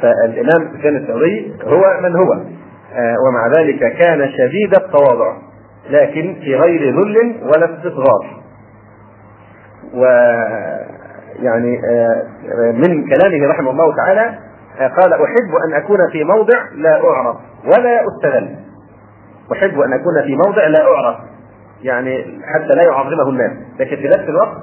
[0.02, 2.34] فالإمام سفيان الثوري هو من هو
[2.94, 5.49] آه، ومع ذلك كان شديد التواضع.
[5.90, 8.40] لكن في غير ذل ولا استصغار
[9.94, 10.04] و
[11.40, 12.24] يعني آه،
[12.72, 14.40] من كلامه رحمه الله تعالى
[14.80, 18.56] قال أحب أن أكون في موضع لا أعرف ولا استذل
[19.52, 21.18] أحب أن أكون في موضع لا أعرف.
[21.82, 23.52] يعني حتى لا يعظمه الناس.
[23.80, 24.58] لكن في نفس الوقت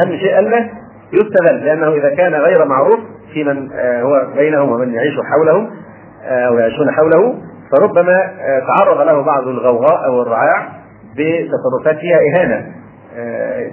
[0.00, 0.68] أهم شيء الا
[1.12, 3.00] يستذل لأنه إذا كان غير معروف
[3.32, 5.70] في من آه، هو بينهم ومن يعيش حولهم
[6.24, 7.34] آه، ويعيشون حوله
[7.72, 10.68] فربما آه، تعرض له بعض الغوغاء أو الرعاع
[11.16, 12.66] بتصرفات فيها اهانه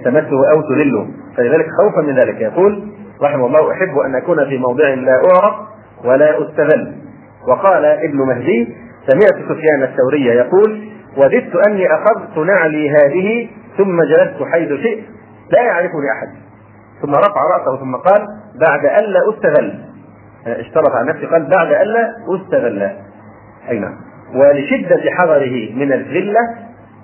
[0.04, 1.08] تمسه أو تذله.
[1.36, 2.40] فلذلك خوفا من ذلك.
[2.40, 5.54] يقول رحمه الله أحب أن أكون في موضع لا أعرف
[6.04, 6.94] ولا أستذل.
[7.48, 14.68] وقال ابن مهدي سمعت سفيان الثوري يقول وددت أني أخذت نعلي هذه ثم جلست حيث
[14.68, 15.04] شئت.
[15.52, 16.48] لا يعرفني أحد.
[17.02, 18.26] ثم رفع رأسه ثم قال
[18.68, 19.74] بعد الا استغل
[20.46, 22.90] اشترط على نفسه قال بعد الا استغل
[23.70, 23.94] أي نعم.
[24.34, 26.40] ولشدة حذره من الذلة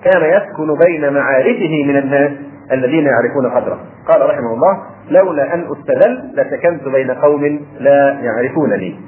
[0.03, 2.31] كان يسكن بين معارفه من الناس
[2.71, 3.79] الذين يعرفون قدره.
[4.07, 8.99] قال رحمه الله لولا أن استذل لسكنت بين قوم لا يعرفونني.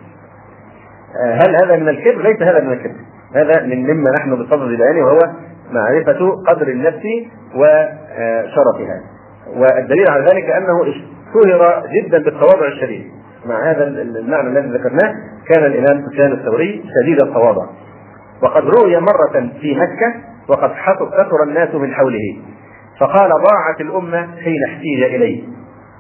[1.23, 2.95] هل هذا من الكبر؟ ليس هذا من الكبر
[3.35, 5.19] هذا من مما نحن بصدد بيانه وهو
[5.71, 7.03] معرفة قدر النفس
[7.55, 9.01] وشرفها.
[9.55, 13.05] والدليل على ذلك أنه اشتهر جدا بالتواضع الشديد.
[13.47, 15.13] مع هذا المعنى الذي ذكرناه
[15.49, 17.65] كان الإمام سفيان الثوري شديد التواضع.
[18.43, 20.13] وقد روي مرة في مكة
[20.49, 20.69] وقد
[21.17, 22.37] كثر الناس من حوله.
[22.99, 25.43] فقال ضاعت الأمة حين احتيج إليه.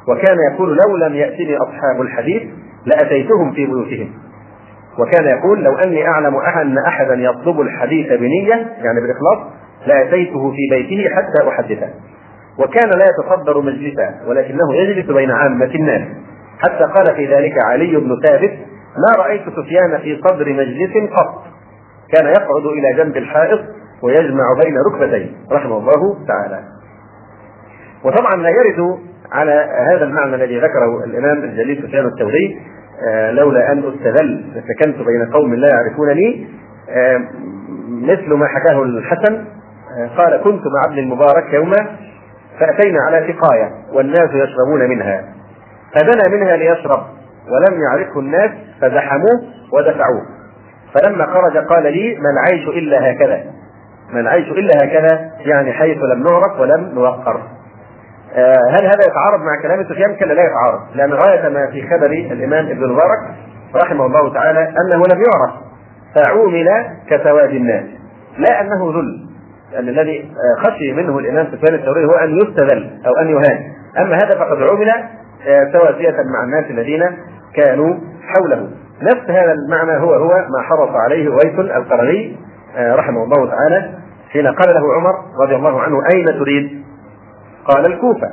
[0.07, 2.43] وكان يقول لو لم يأتني أصحاب الحديث
[2.85, 4.09] لأتيتهم في بيوتهم.
[4.99, 9.53] وكان يقول لو أني أعلم أن أحدا يطلب الحديث بنية يعني بالإخلاص
[9.87, 11.89] لأتيته في بيته حتى أحدثه.
[12.59, 16.07] وكان لا يتصدر مجلسا ولكنه يجلس بين عامة الناس.
[16.59, 18.51] حتى قال في ذلك علي بن ثابت
[18.97, 21.43] ما رأيت سفيان في صدر مجلس قط.
[22.13, 23.59] كان يقعد إلى جنب الحائط
[24.03, 26.63] ويجمع بين ركبتيه رحمه الله تعالى.
[28.03, 28.99] وطبعا لا يرد
[29.31, 29.51] على
[29.91, 32.59] هذا المعنى الذي ذكره الإمام الجليل سفيان الثوري
[33.07, 36.47] آه، لولا أن استذل لسكنت بين قوم لا يعرفونني
[36.89, 37.17] آه،
[37.87, 39.45] مثل ما حكاه الحسن
[39.97, 41.97] آه، قال كنت مع ابن المبارك يوما
[42.59, 45.36] فأتينا على سقاية والناس يشربون منها.
[45.93, 47.03] فدنا منها ليشرب
[47.47, 49.41] ولم يعرفه الناس فزحموه
[49.73, 50.25] ودفعوه.
[50.93, 53.43] فلما خرج قال لي ما العيش إلا هكذا.
[54.13, 57.41] ما العيش إلا هكذا يعني حيث لم نعرف ولم نوقر.
[58.35, 62.05] آه هل هذا يتعارض مع كلام سفيان؟ كلا لا يتعارض لأن غاية ما في خبر
[62.05, 63.19] الإمام ابن المبارك
[63.75, 65.67] رحمه الله تعالى أنه لم يعرف.
[66.15, 67.83] فعومل كسواد الناس
[68.37, 69.27] لا أنه ذل
[69.71, 73.59] لأن الذي خشي منه الإمام سفيان الثوري هو أن يستذل أو أن يهان.
[73.97, 74.93] أما هذا فقد عمل
[75.45, 77.03] آه، سواسية مع الناس الذين
[77.55, 78.69] كانوا حوله.
[79.01, 82.37] نفس هذا المعنى هو هو ما حرص عليه أويس القرني
[82.77, 83.93] آه، رحمه الله تعالى
[84.29, 86.83] حين قال له عمر رضي الله عنه أين تريد؟
[87.65, 88.27] قال الكوفة.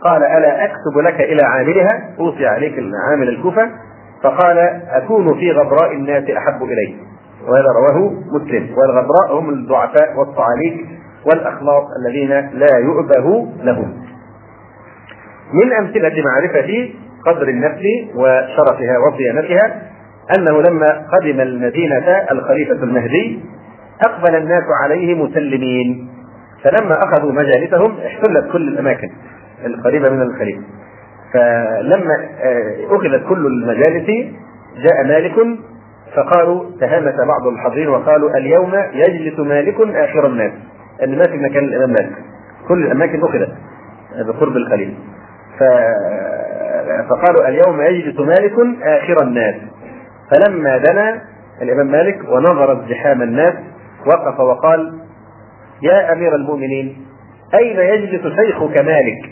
[0.00, 2.74] قال ألا أكتب لك إلى عاملها؟ أوصي عليك
[3.10, 3.70] عامل الكوفة.
[4.22, 4.58] فقال
[4.90, 6.96] أكون في غبراء الناس أحب إلي
[7.48, 8.74] وهذا رواه مسلم.
[8.78, 10.86] والغبراء هم الضعفاء والصعاليك
[11.26, 14.06] والأخلاق الذين لا يؤبه لهم.
[15.52, 16.88] من أمثلة معرفة
[17.26, 17.82] قدر النفس
[18.14, 19.82] وشرفها وصيانتها
[20.38, 23.40] أنه لما قدم المدينة الخليفة المهدي
[24.00, 26.08] أقبل الناس عليه مسلمين.
[26.62, 29.10] فلما أخذوا مجالسهم احتلت كل الأماكن
[29.66, 30.60] القريبة من الخليفة.
[31.32, 34.06] فلما آه، أخذت كل المجالس
[34.76, 35.34] جاء مالك
[36.16, 40.52] فقالوا تهامس بعض الحاضرين وقالوا اليوم يجلس مالك آخر الناس.
[41.04, 42.12] أن مالك مكان الإمام مالك.
[42.68, 43.52] كل الأماكن أخذت
[44.28, 44.92] بقرب الخليفة.
[47.10, 49.54] فقالوا اليوم يجلس مالك آخر الناس.
[50.30, 51.20] فلما دنا
[51.62, 53.54] الإمام مالك ونظر ازدحام الناس
[54.06, 55.00] وقف وقال
[55.82, 57.06] يا أمير المؤمنين
[57.54, 59.30] أين يجلس شيخك مالك؟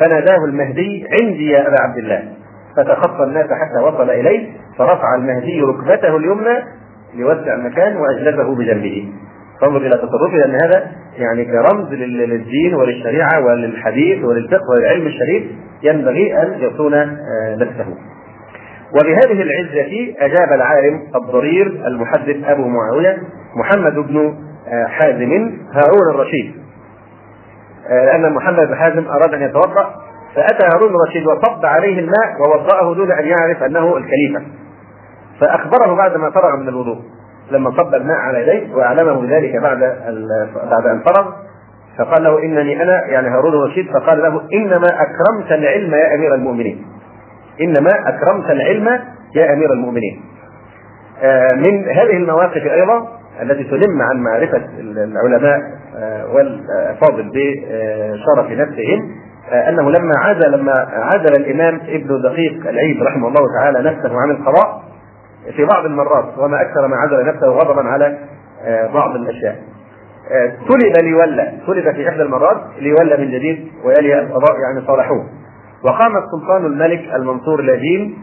[0.00, 2.22] فناداه المهدي عندي يا أبا عبد الله.
[2.76, 6.64] فتخطى الناس حتى وصل إليه فرفع المهدي ركبته اليمنى
[7.14, 9.12] ليوسع المكان وأجلسه بجنبه.
[9.60, 15.44] فانظر إلى تصرفه لأن هذا يعني كرمز للدين وللشريعة وللحديث وللفقه وللعلم الشريف
[15.82, 17.86] ينبغي أن يصون آه، نفسه.
[18.94, 23.18] وبهذه العزة أجاب العالم الضرير المحدث أبو معاوية
[23.56, 24.34] محمد بن
[24.68, 25.30] آه، حازم
[25.72, 26.54] هارون الرشيد.
[27.90, 29.94] آه، لأن محمد بن حازم أراد أن يتوضأ
[30.34, 34.42] فأتى هارون الرشيد وصب عليه الماء ووضأه دون أن يعرف أنه الخليفة.
[35.40, 36.98] فأخبره بعد ما فرغ من الوضوء.
[37.50, 39.78] لما صب الماء على يديه وأعلمه بذلك بعد
[40.70, 41.32] بعد أن فرغ
[41.98, 46.86] فقال له إنني أنا يعني هارون الرشيد فقال له إنما أكرمت العلم يا أمير المؤمنين.
[47.60, 48.88] إنما أكرمت العلم
[49.34, 50.22] يا أمير المؤمنين.
[51.22, 53.08] آه، من هذه المواقف أيضا
[53.42, 55.60] التي تلم عن معرفة العلماء
[55.96, 59.10] آه، والفاضل بشرف نفسهم
[59.52, 64.30] آه، أنه لما عزل لما عزل الإمام ابن دقيق العيد رحمه الله تعالى نفسه عن
[64.30, 64.82] القضاء
[65.56, 68.18] في بعض المرات وما أكثر ما عزل نفسه غضبا على
[68.64, 69.56] آه، بعض الأشياء.
[70.68, 75.26] طلب ليولى طلب في إحدى المرات ليولى من جديد ويلي القضاء يعني صالحوه.
[75.84, 78.18] وقام السلطان الملك المنصور لاجين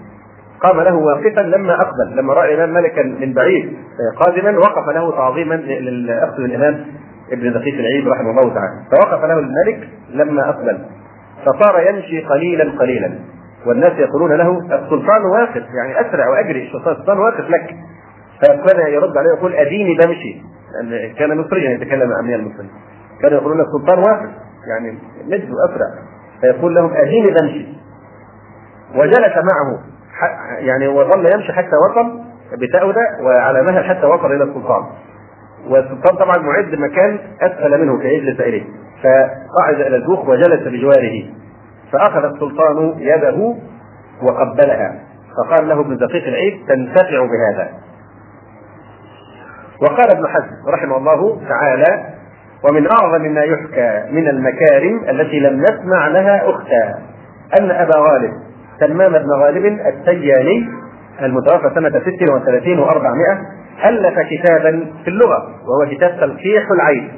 [0.61, 5.11] قام له واقفا لما أقبل لما رأى الإمام ملكا من بعيد آه، قادما وقف له
[5.11, 6.85] تعظيما لاخذ الإمام
[7.31, 8.73] ابن دقيق العيد رحمه الله تعالى.
[8.91, 10.85] فوقف له الملك لما أقبل
[11.45, 13.19] فصار يمشي قليلا قليلا.
[13.65, 17.75] والناس يقولون له السلطان واقف يعني أسرع وأجري السلطان واقف لك.
[18.41, 20.41] فكان يرد عليه يقول أديني بمشي
[20.73, 22.69] لأن كان مصريا يتكلم عن المصري
[23.21, 24.29] كانوا يقولون السلطان واقف
[24.67, 25.87] يعني مد أسرع.
[26.41, 27.67] فيقول لهم أديني بمشي
[28.95, 29.79] وجلس معه
[30.59, 32.21] يعني وظل يمشي حتى وصل
[32.57, 34.83] بتأودة وعلى مهل حتى وصل إلى السلطان.
[35.67, 38.63] والسلطان طبعا معد مكان أسفل منه كي يجلس إليه.
[39.03, 41.23] فقعد إلى البوخ وجلس بجواره.
[41.93, 43.55] فأخذ السلطان يده
[44.21, 44.99] وقبلها
[45.37, 47.69] فقال له ابن دقيق العيد تنتفع بهذا.
[49.81, 52.03] وقال ابن حزم رحمه الله تعالى
[52.69, 56.99] ومن أعظم ما يحكى من المكارم التي لم نسمع لها أختا
[57.59, 58.31] أن أبا غالب
[58.79, 60.69] تمام بن غالب السياني
[61.21, 63.37] المتوفى سنة 36 و400
[63.85, 67.11] ألف كتابا في اللغة وهو كتاب تلقيح العين.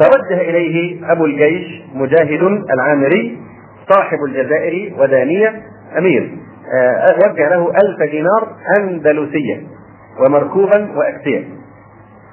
[0.00, 2.42] توجه إليه أبو الجيش مجاهد
[2.74, 3.38] العامري
[3.88, 5.62] صاحب الجزائر ودانية
[5.98, 6.38] أمير.
[6.74, 9.62] آه، وجه له ألف دينار أندلسية
[10.20, 11.44] ومركوبا وأكسية.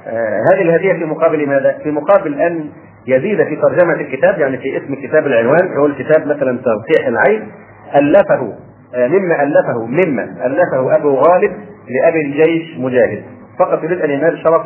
[0.08, 2.69] آه، هذه الهدية في مقابل ماذا؟ في مقابل أن
[3.08, 7.51] يزيد في ترجمة الكتاب يعني في اسم الكتاب العنوان هو الكتاب مثلا توضيح العين
[7.95, 8.54] ألفه
[8.95, 11.51] آه، مما ألفه مما ألفه أبو غالب
[11.89, 13.23] لأبي الجيش مجاهد.
[13.60, 14.62] فقط يريد أن ينال شرف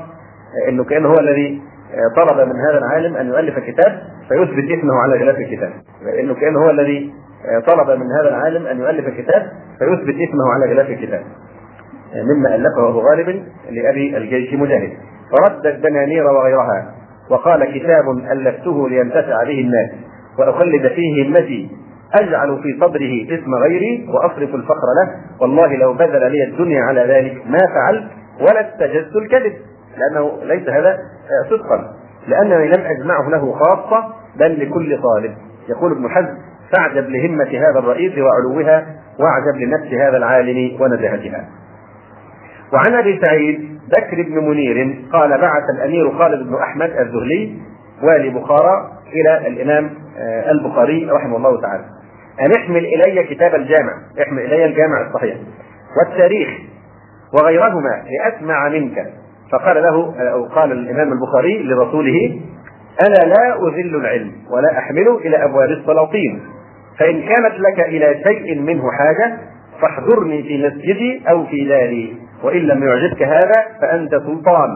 [0.70, 1.62] أنه كأنه هو الذي
[2.16, 5.72] طلب من هذا العالم أن يؤلف كتاب فيثبت اسمه على غلاف الكتاب.
[6.06, 7.14] لأنه كان هو الذي
[7.68, 9.42] طلب من هذا العالم أن يؤلف كتاب
[9.80, 11.22] فيثبت اسمه على غلاف الكتاب.
[12.16, 14.92] مما ألفه أبو غالب لأبي الجيش مجاهد.
[15.32, 16.96] فرد الدنانير وغيرها
[17.30, 19.90] وقال كتاب ألفته لينتفع به الناس
[20.40, 21.70] وأخلد فيه همتي
[22.14, 25.16] أجعل في صدره اسم غيري وأصرف الفقر له.
[25.42, 28.04] والله لو بذل لي الدنيا على ذلك ما فعلت
[28.42, 29.54] ولا استجزت الكذب.
[29.98, 30.98] لأنه ليس هذا
[31.50, 31.94] صدقا.
[32.28, 35.36] لأنني لم أجمعه له خاصة بل لكل طالب.
[35.70, 36.38] يقول ابن حزم
[36.72, 38.86] فاعجب لهمة هذا الرئيس وعلوها
[39.20, 41.46] واعجب لنفس هذا العالم ونزهتها.
[42.74, 47.60] وعن أبي سعيد بكر بن منير قال بعث الأمير خالد بن أحمد الزهلي
[48.04, 51.84] والي بخارى إلى الإمام آه، البخاري رحمه الله تعالى.
[52.42, 55.38] أن احمل إلي كتاب الجامع احمل إلي الجامع الصحيح.
[55.98, 56.50] والتاريخ
[57.34, 59.19] وغيرهما لأسمع منك.
[59.52, 62.40] فقال له أو قال الإمام البخاري لرسوله
[63.02, 66.42] أنا لا أذل العلم ولا احمله إلى أبواب السلاطين.
[67.00, 69.38] فإن كانت لك إلى شيء منه حاجة
[69.82, 74.70] فاحضرني في مسجدي أو في داري وإن لم يعجبك هذا فأنت سلطان.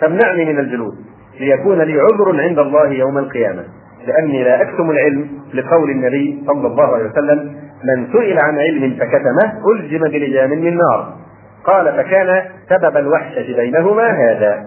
[0.00, 0.94] فامنعني من الجلوس
[1.40, 3.64] ليكون لي عذر عند الله يوم القيامة.
[4.06, 9.72] لأني لا أكتم العلم لقول النبي صلى الله عليه وسلم من سئل عن علم فكتمه
[9.74, 11.14] الجم بلجام من نار.
[11.64, 14.66] قال فكان سبب الوحشة بينهما هذا.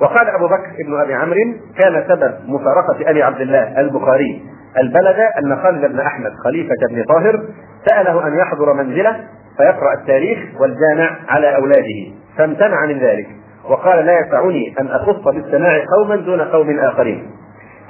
[0.00, 4.42] وقال أبو بكر بن أبي عمرو كان سبب مفارقة أبي عبد الله البخاري
[4.78, 7.44] البلد أن خالد بن أحمد خليفة بن طاهر
[7.88, 9.16] سأله أن يحضر منزله
[9.56, 13.26] فيقرأ التاريخ والجامع على أولاده فامتنع من ذلك
[13.68, 17.30] وقال لا يسعني أن أخص بالسماع قوما دون قوم آخرين.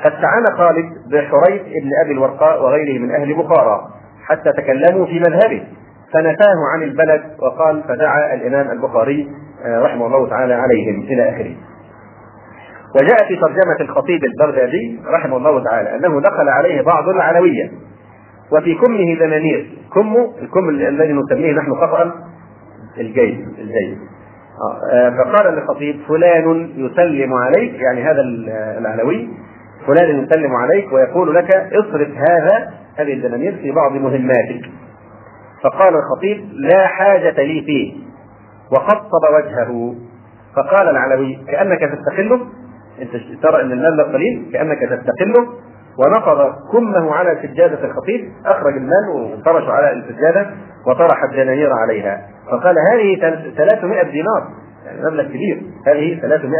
[0.02, 3.80] فاستعان خالد بحريث بن أبي الورقاء وغيره من أهل بخارى
[4.28, 5.66] حتى تكلموا في مذهبه.
[6.12, 9.28] فنفاه عن البلد وقال فدعا الإمام البخاري
[9.64, 11.54] آه، رحمه الله تعالى عليهم إلى آخره.
[12.96, 17.70] وجاء في ترجمة الخطيب البغدادي رحمه الله تعالى أنه دخل عليه بعض العلوية
[18.52, 22.12] وفي كمه دنانير كمه الكم الذي نسميه نحن خطأ
[22.98, 23.98] الجيد الجيد.
[24.92, 28.20] آه، فقال للخطيب فلان يسلم عليك يعني هذا
[28.78, 29.28] العلوي
[29.86, 34.60] فلان يسلم عليك ويقول لك اصرف هذا هذه الدنانير في بعض مهماتك.
[35.62, 37.94] فقال الخطيب لا حاجة لي فيه.
[38.72, 39.94] وقصب وجهه.
[40.56, 42.40] فقال العلوي كأنك تستقله.
[43.02, 45.48] أنت ترى أن المال قليل كأنك تستقله.
[45.98, 50.50] ونقض كمه على سجادة الخطيب أخرج المال وفرش على السجادة
[50.86, 52.26] وطرح الدنانير عليها.
[52.50, 53.20] فقال هذه
[53.56, 54.48] 300 دينار.
[54.86, 55.62] يعني مبلغ كبير.
[55.86, 56.58] هذه 300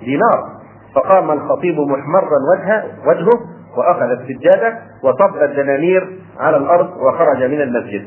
[0.00, 0.58] دينار.
[0.94, 8.06] فقام الخطيب محمرا وجهه وجهه وأخذ السجادة وصب الدنانير على الأرض وخرج من المسجد.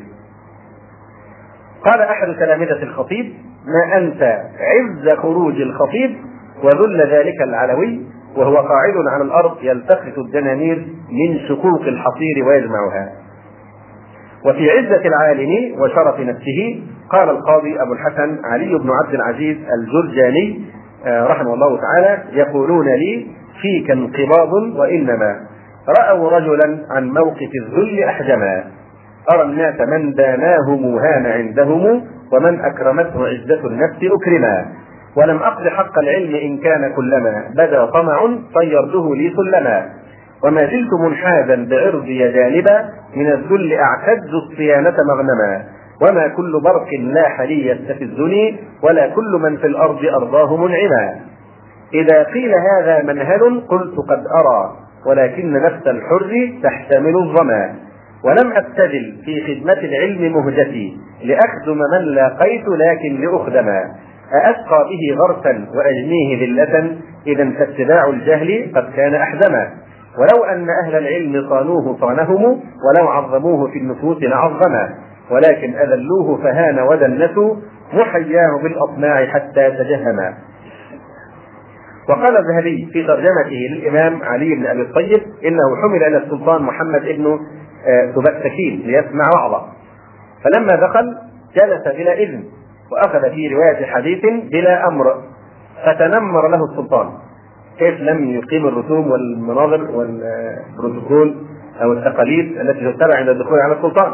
[1.85, 3.33] قال أحد تلامذة الخطيب
[3.65, 6.15] ما أنت عز خروج الخطيب
[6.63, 8.01] وذل ذلك العلوي
[8.35, 13.11] وهو قاعد على الأرض يلتقط الدنانير من شقوق الحصير ويجمعها.
[14.45, 20.61] وفي عزة العالم وشرف نفسه قال القاضي أبو الحسن علي بن عبد العزيز الجرجاني
[21.05, 23.27] آه، رحمه الله تعالى يقولون لي
[23.61, 25.39] فيك انقباض وإنما
[25.89, 28.63] رأوا رجلا عن موقف الذل أحجما.
[29.29, 34.65] أرى الناس من داناه موهان عندهم ومن أكرمته عزة النفس أكرما.
[35.17, 38.29] ولم أقض حق العلم إن كان كلما بدا طمع
[38.60, 39.89] صيرته لي سلما.
[40.43, 45.63] وما زلت منحازا بعرضي جانبا من الذل أعتز الصيانة مغنما.
[46.01, 51.15] وما كل برق لاح لي يستفزني ولا كل من في الأرض أرضاه منعما.
[51.93, 57.75] إذا قيل هذا منهل قلت قد أرى ولكن نفس الحر تحتمل الظما.
[58.23, 63.84] ولم أبتذل في خدمة العلم مهجتي لأخدم من لاقيت لكن لأخدما
[64.34, 66.97] أأسقى به غرسا وأجنيه ذلة.
[67.27, 69.69] إذا فاتباع الجهل قد كان أحزما.
[70.19, 72.43] ولو أن أهل العلم صانوه صانهم
[72.89, 74.89] ولو عظموه في النفوس لعظما.
[75.31, 77.55] ولكن أذلوه فهان ودنسوا
[77.93, 80.34] محياه بالأطماع حتى تجهما.
[82.10, 87.39] وقال الذهبي في ترجمته للإمام علي بن أبي الطيب إنه حمل إلى السلطان محمد بن
[88.15, 89.67] تبتكين ليسمع وعظه.
[90.43, 91.17] فلما دخل
[91.55, 92.43] جلس بلا إذن
[92.91, 95.15] وأخذ في رواية حديث بلا أمر
[95.85, 97.09] فتنمر له السلطان.
[97.77, 101.36] كيف لم يقيم الرسوم والمناظر والبروتوكول
[101.82, 104.13] أو التقاليد التي تتبع عند الدخول على السلطان؟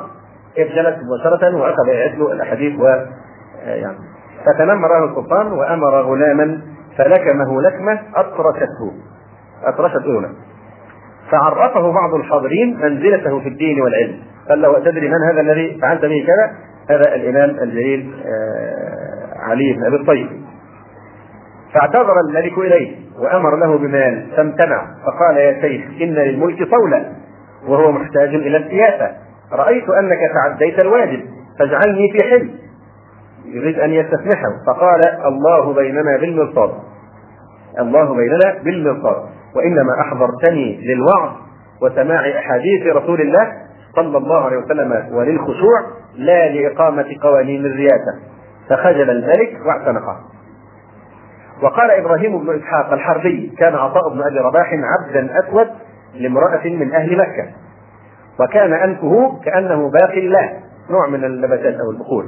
[0.55, 2.85] كيف جلس مباشرة وأخذ يعد له الأحاديث و
[3.65, 3.97] يعني
[4.45, 6.61] فتنمر له السلطان وأمر غلاما
[6.97, 8.93] فلكمه لكمة أطرشته.
[9.63, 10.29] أطرشت أذنه
[11.31, 14.19] فعرفه بعض الحاضرين منزلته في الدين والعلم.
[14.49, 16.51] قال له أتدري من هذا الذي فعلت به كذا؟
[16.89, 20.27] هذا الإمام الجليل آه، علي بن أبي الطيب.
[21.73, 24.85] فاعتذر الملك إليه وأمر له بمال فامتنع.
[25.05, 27.11] فقال يا شيخ إن للملك صولة
[27.67, 29.11] وهو محتاج إلى السياسة.
[29.51, 31.23] رأيت أنك تعديت الواجب
[31.59, 32.49] فاجعلني في حل.
[33.45, 34.49] يريد أن يستسمحه.
[34.67, 36.71] فقال الله بيننا بالمرصاد.
[37.79, 39.36] الله بيننا بالمرصاد.
[39.55, 41.31] وإنما أحضرتني للوعظ
[41.81, 43.51] وسماع أحاديث رسول الله
[43.95, 45.81] صلى الله عليه وسلم وللخشوع
[46.15, 48.19] لا لإقامة قوانين الرياسة.
[48.69, 50.17] فخجل الملك واعتنقه
[51.63, 55.67] وقال إبراهيم بن إسحاق الحربي كان عطاء بن أبي رباح عبدا أسود
[56.13, 57.47] لامرأة من أهل مكة.
[58.39, 60.49] وكان أنفه كأنه باقي الله
[60.89, 62.25] نوع من النباتات أو البخور.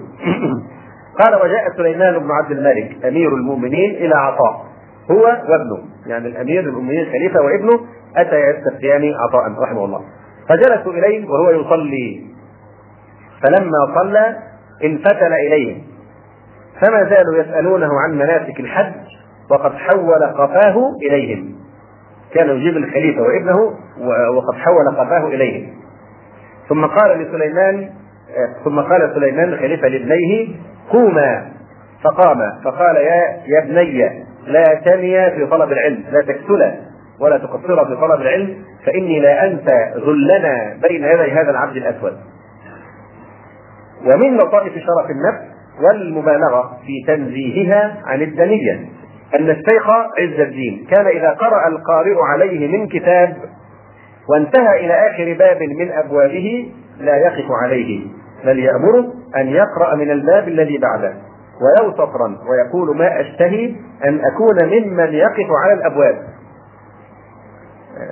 [1.19, 4.68] قال وجاء سليمان بن عبد الملك أمير المؤمنين إلى عطاء.
[5.11, 7.79] هو وابنه يعني الأمير المؤمنين الخليفه وابنه
[8.17, 10.01] أتى يستفتيان عطاء رحمه الله.
[10.49, 12.23] فجلسوا إليه وهو يصلي.
[13.43, 14.37] فلما صلى
[14.83, 15.81] انفتل اليهم
[16.81, 18.93] فما زالوا يسألونه عن مناسك الحج
[19.51, 20.75] وقد حول قفاه
[21.07, 21.55] إليهم.
[22.33, 23.57] كان يجيب الخليفة وابنه
[24.35, 25.73] وقد حول قفاه إليهم.
[26.69, 27.89] ثم قال لسليمان
[28.63, 30.55] ثم قال سليمان الخليفة لابنيه
[30.89, 31.51] قوما
[32.03, 32.37] فقام.
[32.63, 36.75] فقال يا يا ابني لا تنيا في طلب العلم لا تكسلا
[37.21, 42.17] ولا تقصر في طلب العلم فإني لا انسى ذلنا بين يدي هذا العبد الأسود.
[44.05, 45.49] ومن لطائف شرف النفس
[45.81, 48.73] والمبالغة في تنزيهها عن الدنية
[49.39, 53.37] أن الشيخ عز الدين كان إذا قرأ القارئ عليه من كتاب
[54.29, 58.01] وانتهى إلى آخر باب من أبوابه لا يقف عليه
[58.45, 61.13] بل يامره أن يقرأ من الباب الذي بعده.
[61.61, 66.15] ولو سطرا ويقول ما أشتهي أن أكون ممن يقف على الأبواب.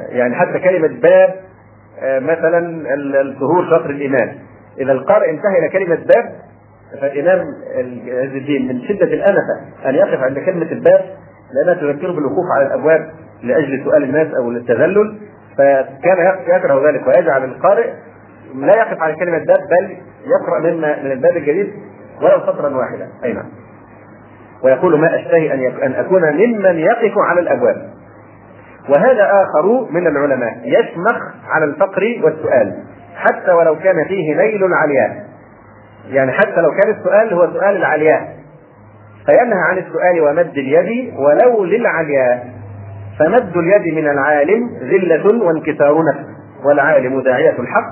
[0.10, 1.36] يعني حتى كلمة باب
[2.22, 2.86] مثلا
[3.22, 4.38] الظهور شطر الايمان
[4.80, 6.32] إذا القارئ انتهى إلى كلمة باب
[7.02, 7.39] فالإمام
[8.08, 11.02] عز الدين من شدة الأنفة أن يقف عند كلمة الباب
[11.54, 13.10] لأنها تذكره بالوقوف على الأبواب
[13.43, 15.20] لأجل سؤال الناس أو للتذلل.
[15.58, 17.89] فكان يكره ذلك ويجعل القارئ
[18.56, 21.74] لا يقف على كلمة باب بل يقرأ مما من الباب الجديد.
[22.22, 23.07] ولو سطرا واحدا.
[23.24, 23.45] أي نعم.
[24.63, 27.76] ويقول ما أشتهي أن أن أكون ممن يقف على الأبواب.
[28.89, 30.61] وهذا آخر من العلماء.
[30.63, 31.18] يشمخ
[31.49, 32.84] على الفقر والسؤال.
[33.15, 35.28] حتى ولو كان فيه نيل علياء.
[36.09, 38.38] يعني حتى لو كان السؤال هو سؤال العلياء.
[39.26, 42.47] فينهى عن السؤال ومد اليد ولو للعلياء.
[43.20, 46.28] فمد اليد من العالم ذلة وانكسار نفس.
[46.65, 47.89] والعالم داعية الحق.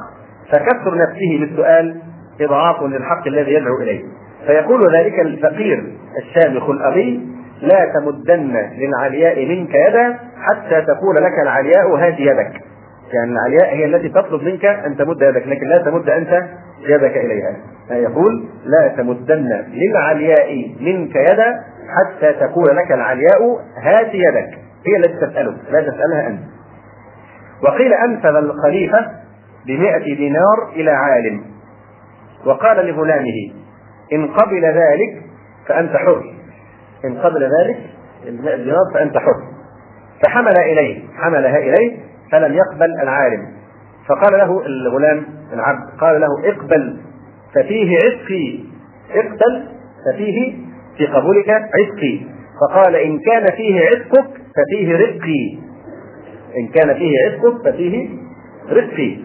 [0.51, 2.01] فكسر نفسه بالسؤال
[2.41, 4.03] إضعاف للحق الذي يدعو إليه.
[4.47, 5.83] فيقول ذلك الفقير
[6.17, 7.27] الشامخ الأغي
[7.61, 12.51] لا تمدن للعلياء منك يدا حتى تقول لك العلياء هات يدك.
[13.13, 16.43] يعني العلياء هي التي تطلب منك أن تمد يدك لكن لا تمد أنت
[16.79, 17.55] يدك إليها.
[17.91, 21.55] يقول لا تمدن للعلياء منك يدا
[21.87, 24.49] حتى تقول لك العلياء هات يدك.
[24.87, 26.39] هي التي تسألك لا تسألها أنت.
[27.63, 29.11] وقيل أنفذ الخليفة
[29.67, 31.41] بمئة دينار إلى عالم.
[32.45, 33.51] وقال لغلامه
[34.13, 35.23] إن قبل ذلك
[35.67, 36.23] فأنت حر.
[37.05, 37.77] إن قبل ذلك
[38.27, 39.43] المئة دينار فأنت حر.
[40.23, 41.97] فحمل إليه حملها إليه
[42.31, 43.47] فلم يقبل العالم.
[44.07, 46.97] فقال له الغلام العبد قال له اقبل
[47.55, 48.59] ففيه عتقي.
[49.11, 49.67] اقبل
[50.05, 50.53] ففيه
[50.97, 52.19] في قبولك عتقي.
[52.61, 55.59] فقال إن كان فيه عتقك ففيه رزقي.
[56.57, 58.09] إن كان فيه عتقك ففيه
[58.69, 59.17] رزقي.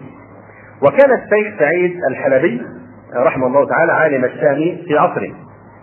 [0.83, 2.80] وكان الشيخ سعيد الحلبي
[3.17, 4.57] رحمه الله تعالى عالم الشام
[4.87, 5.33] في عصره.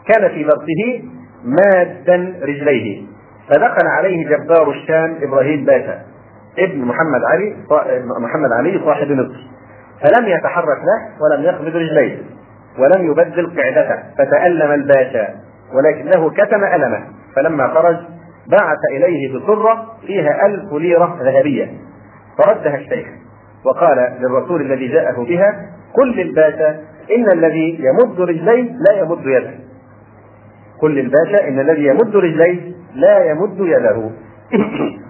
[0.08, 1.04] كان في برثه
[1.44, 3.08] مادا رجليه.
[3.50, 6.00] فدخل عليه جبار الشام إبراهيم باشا
[6.60, 7.56] ابن محمد علي
[8.22, 9.48] محمد علي صاحب مصر.
[10.04, 12.18] فلم يتحرك له ولم يقبض رجليه
[12.80, 14.04] ولم يبدل قعدته.
[14.18, 15.28] فتألم الباشا
[15.74, 17.04] ولكنه كتم ألمه.
[17.36, 17.98] فلما خرج
[18.52, 21.72] بعث إليه بصرة فيها ألف ليرة ذهبية.
[22.38, 23.08] فردها الشيخ
[23.66, 26.80] وقال للرسول الذي جاءه بها قل للباشا
[27.16, 29.54] إن الذي يمد رجليه لا يمد يده.
[30.82, 34.10] قل للباشا إن الذي يمد رجليه لا يمد يده.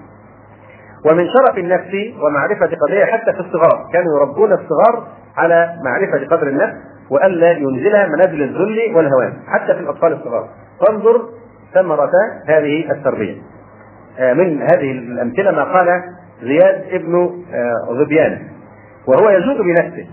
[1.06, 3.90] ومن شرف النفس ومعرفة قدرها حتى في الصغار.
[3.94, 6.76] كانوا يربون الصغار على معرفة قدر النفس
[7.10, 10.50] وألا ينزلها منازل الذل والهوان حتى في الأطفال الصغار.
[10.80, 11.30] فانظر
[11.74, 12.12] ثمرة
[12.48, 13.36] هذه التربية.
[14.20, 16.04] من هذه الأمثلة ما قال
[16.42, 17.44] زياد ابن
[17.90, 18.40] ظبيان
[19.08, 20.08] وهو يجود بنفسه.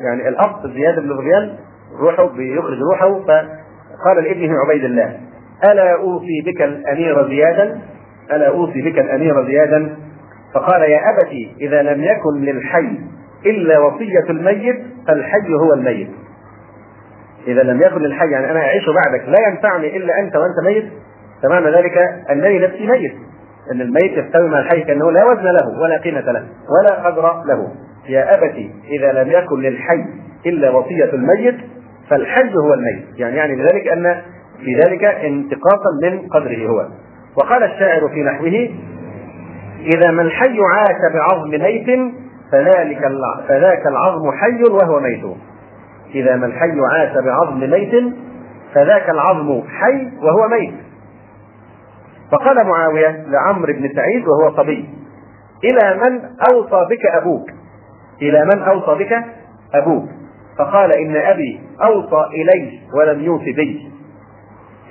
[0.00, 1.56] يعني الأب زياد بن ظبيان
[2.00, 5.20] روحه بيخرج روحه فقال لابنه عبيد الله
[5.64, 7.80] ألا أوصي بك الأمير زيادا؟
[8.32, 9.96] ألا أوصي بك الأمير زيادا؟
[10.54, 12.98] فقال يا أبتي إذا لم يكن للحي
[13.46, 16.10] إلا وصية الميت فالحي هو الميت.
[17.46, 20.92] إذا لم يكن للحي يعني أنا أعيش بعدك لا ينفعني إلا أنت وأنت ميت
[21.42, 21.98] فمعنى ذلك
[22.30, 23.12] أنني نفسي ميت
[23.72, 27.72] أن الميت يستوي مع الحي كأنه لا وزن له ولا قيمة له ولا قدر له.
[28.10, 30.04] يا أبتي إذا لم يكن للحي
[30.46, 31.56] إلا وصية الميت
[32.10, 33.18] فالحي هو الميت.
[33.18, 34.22] يعني يعني بذلك أن
[34.64, 36.88] في ذلك انتقاصا من قدره هو.
[37.36, 38.68] وقال الشاعر في نحوه
[39.80, 41.86] إذا ما الحي عاش بعظم ميت
[42.52, 43.00] فذلك
[43.48, 45.24] فذاك العظم حي وهو ميت.
[46.14, 48.14] إذا ما الحي عاش بعظم ميت
[48.74, 50.74] فذاك العظم حي وهو ميت.
[52.32, 54.88] فقال معاوية لعمرو بن سعيد وهو صبي
[55.64, 57.59] إلى من أوصى بك أبوك؟
[58.22, 59.24] إلى من أوصى بك؟
[59.74, 60.08] أبوك.
[60.58, 63.90] فقال إن أبي أوصى إلي ولم يوصي بي.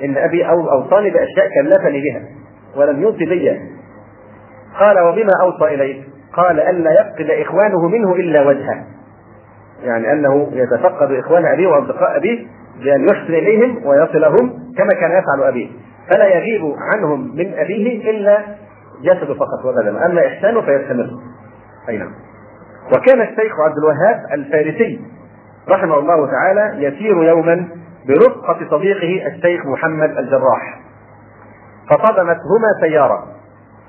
[0.04, 2.22] إن أبي أوصاني بأشياء كلفني بها
[2.76, 3.60] ولم يوصي بي.
[4.80, 6.04] قال وبما أوصى إليك؟
[6.34, 8.86] قال ألا يفقد إخوانه منه إلا وجهه.
[9.84, 12.48] يعني أنه يتفقد إخوان أبيه وأصدقاء أبيه
[12.84, 15.70] بأن يحسن إليهم ويصلهم كما كان يفعل أبيه.
[16.10, 18.38] فلا يغيب عنهم من أبيه إلا
[19.02, 21.10] جسده فقط وبدنه أما إحسانه فيستمر.
[21.90, 22.12] أي نعم.
[22.94, 25.02] وكان الشيخ عبد الوهاب الفارسي
[25.70, 27.68] رحمه الله تعالى يسير يوما
[28.08, 30.80] برفقة صديقه الشيخ محمد الجراح.
[31.90, 33.28] فصدمتهما سيارة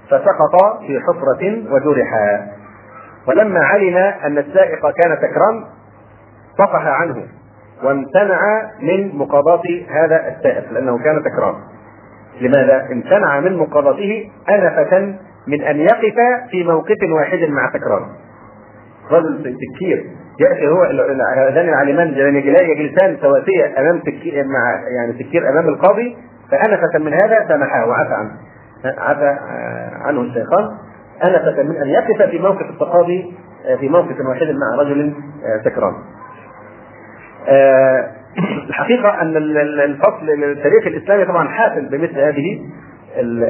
[0.07, 2.47] فسقطا في حفرة وجرحا
[3.29, 5.65] ولما علم أن السائق كان سكران
[6.59, 7.27] صفح عنه
[7.83, 11.55] وامتنع من مقاضاة هذا السائق لأنه كان سكران
[12.41, 15.15] لماذا؟ امتنع من مقاضاته أنفة
[15.47, 16.17] من أن يقف
[16.51, 18.03] في موقف واحد مع سكران.
[19.11, 20.05] رجل سكير
[20.41, 20.83] يأتي هو
[21.37, 22.15] هذان العالمان
[22.71, 26.17] يجلسان سواسية أمام سكير مع يعني سكير أمام القاضي
[26.51, 28.31] فأنفة من هذا سمحه وعفى عنه
[28.85, 29.37] عفى
[30.05, 30.71] عنه الشيخان
[31.25, 33.35] أنفة من أن يقف في موقف التقاضي
[33.81, 35.13] في موقف واحد مع رجل
[35.65, 35.95] سكران.
[38.69, 39.37] الحقيقة أن
[39.81, 42.61] الفصل التاريخ الإسلامي طبعا حافل بمثل هذه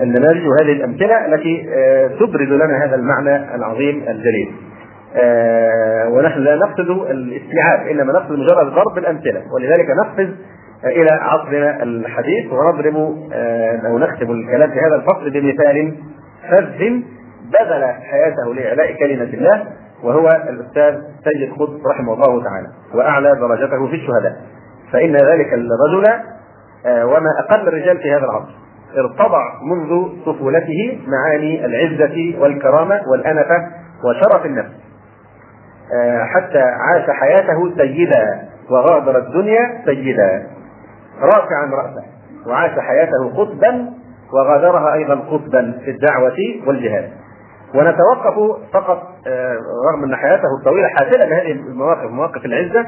[0.02, 1.66] النماذج وهذه الأمثلة التي
[2.20, 4.52] تبرز لنا هذا المعنى العظيم الجليل.
[5.16, 9.42] آه ونحن لا نقصد الاستيعاب إنما نقصد مجرد ضرب الأمثلة.
[9.54, 10.28] ولذلك نقفز
[10.84, 15.94] إلى عصرنا الحديث ونضرب آه أو نختم الكلام في هذا الفصل بمثال.
[16.50, 16.78] فذ
[17.50, 19.64] بذل حياته لإعلاء كلمة الله
[20.04, 24.40] وهو الأستاذ سيد قطب رحمه الله تعالى وأعلى درجته في الشهداء.
[24.92, 26.06] فإن ذلك الرجل
[26.86, 28.60] آه وما أقل الرجال في هذا العصر.
[28.98, 33.56] ارتضع منذ طفولته معاني العزة والكرامة والأنفة
[34.04, 34.79] وشرف النفس.
[36.34, 40.46] حتى عاش حياته سيدا وغادر الدنيا سيدا.
[41.22, 42.04] رافعا رأسه
[42.46, 43.90] وعاش حياته قطبا
[44.32, 46.36] وغادرها أيضا قطبا في الدعوة
[46.66, 47.10] والجهاد.
[47.74, 48.34] ونتوقف
[48.72, 49.02] فقط
[49.90, 52.86] رغم أن حياته الطويلة حافلة بهذه المواقف مواقف العزة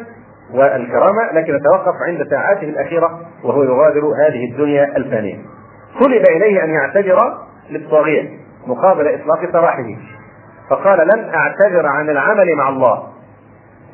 [0.54, 5.36] والكرامة لكن نتوقف عند ساعاته الأخيرة وهو يغادر هذه الدنيا الفانية.
[6.00, 7.38] طلب إليه أن يعتذر
[7.70, 8.28] للطاغية
[8.66, 9.84] مقابل إطلاق سراحه.
[10.70, 13.02] فقال لن أعتذر عن العمل مع الله.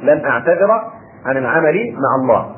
[0.03, 0.71] لن أعتذر
[1.27, 2.55] عن العمل مع الله.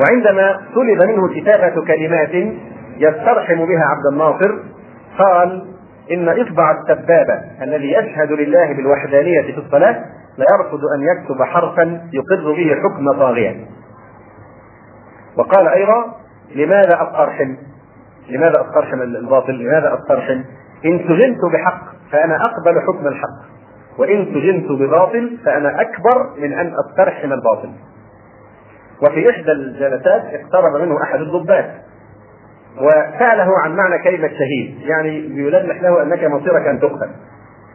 [0.00, 2.54] وعندما طلب منه كتابة كلمات
[2.96, 4.58] يسترحم بها عبد الناصر
[5.18, 5.64] قال
[6.10, 10.04] إن إصبع السبابة الذي يشهد لله بالوحدانية في الصلاة
[10.38, 13.66] لا يرفض أن يكتب حرفا يقر به حكم طاغية.
[15.36, 16.16] وقال أيضا
[16.54, 17.56] لماذا أسترحم؟
[18.28, 20.42] لماذا أسترحم الباطل؟ لماذا أسترحم؟
[20.84, 23.58] إن سجنت بحق فأنا أقبل حكم الحق
[23.98, 27.70] وإن سجنت بباطل فأنا أكبر من أن أسترحم الباطل
[29.02, 31.64] وفي إحدى الجلسات اقترب منه أحد الضباط
[32.76, 37.10] وسأله عن معنى كلمة شهيد يعني بيلمح له أنك مصيرك أن تقتل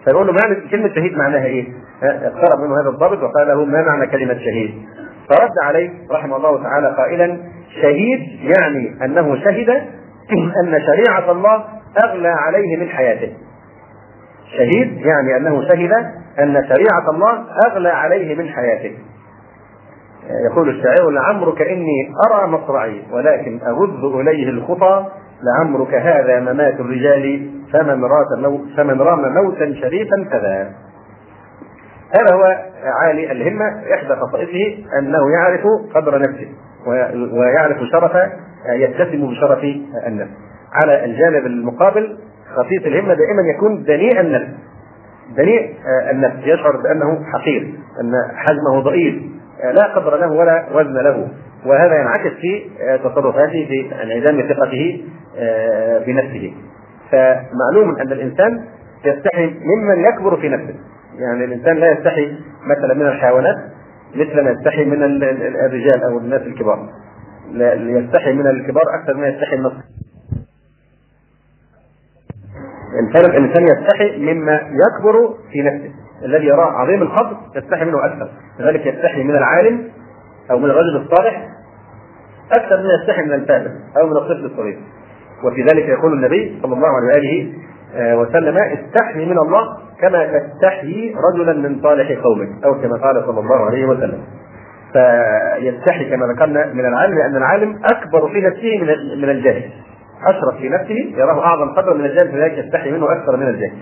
[0.06, 1.68] فيقول له معنى كلمة شهيد معناها إيه؟
[2.04, 4.74] اقترب منه هذا الضابط وقال له ما معنى كلمة شهيد؟
[5.30, 7.38] فرد عليه رحمه الله تعالى قائلا
[7.82, 9.84] شهيد يعني أنه شهد
[10.64, 11.64] أن شريعة الله
[12.04, 13.34] أغلى عليه من حياته.
[14.58, 15.92] شهيد يعني أنه شهد
[16.40, 18.98] أن شريعة الله أغلى عليه من حياته.
[20.52, 25.06] يقول الشاعر لعمرك إني أرى مصرعي ولكن أغذ إليه الخطى
[25.44, 30.72] لعمرك هذا ممات الرجال فمن رات فمن رام موتا شريفا فذا
[32.12, 35.62] هذا هو عالي الهمة إحدى خصائصه أنه يعرف
[35.96, 36.48] قدر نفسه
[37.34, 38.12] ويعرف شرف
[38.70, 39.64] يتسم بشرف
[40.08, 40.32] النفس.
[40.74, 42.18] على الجانب المقابل
[42.56, 44.48] خفيف الهمة دائما يكون دنيء النفس.
[45.38, 45.76] دنيء
[46.12, 46.36] النفس.
[46.44, 49.30] يشعر بأنه حقير أن حجمه ضئيل
[49.74, 51.28] لا قدر له ولا وزن له.
[51.66, 55.06] وهذا ينعكس في تصرفاته في انعدام ثقته
[56.08, 56.54] بنفسه.
[57.12, 58.66] فمعلوم أن الإنسان
[59.06, 60.76] يستحي ممن يكبر في نفسه.
[61.20, 63.56] يعني الإنسان لا يستحي مثلا من الحيوانات
[64.16, 65.04] مثل ما يستحي من
[65.66, 66.90] الرجال أو الناس الكبار.
[68.00, 69.72] يستحي من الكبار أكثر ما يستحي من
[72.94, 75.92] الانسان الانسان يستحي مما يكبر في نفسه.
[76.26, 78.30] الذي يراه عظيم القدر يستحي منه أكثر.
[78.60, 79.90] لذلك يستحي من العالم
[80.52, 81.50] أو من الرجل الصالح
[82.52, 84.80] أكثر من يستحي من الفاجر أو من الطفل الصغير.
[85.44, 87.54] وفي ذلك يقول النبي صلى الله عليه وآله
[87.96, 93.40] آه، وسلم استحي من الله كما تستحيي رجلا من صالح قومك أو كما قال صلى
[93.40, 94.24] الله عليه وسلم.
[94.94, 99.70] فيستحي كما ذكرنا من العالم لأن العالم أكبر في نفسه من من الجاهل.
[100.28, 103.78] أشرف في نفسه يراه أعظم قدرا من الجاهل فذلك يستحي منه أكثر من الجاهل.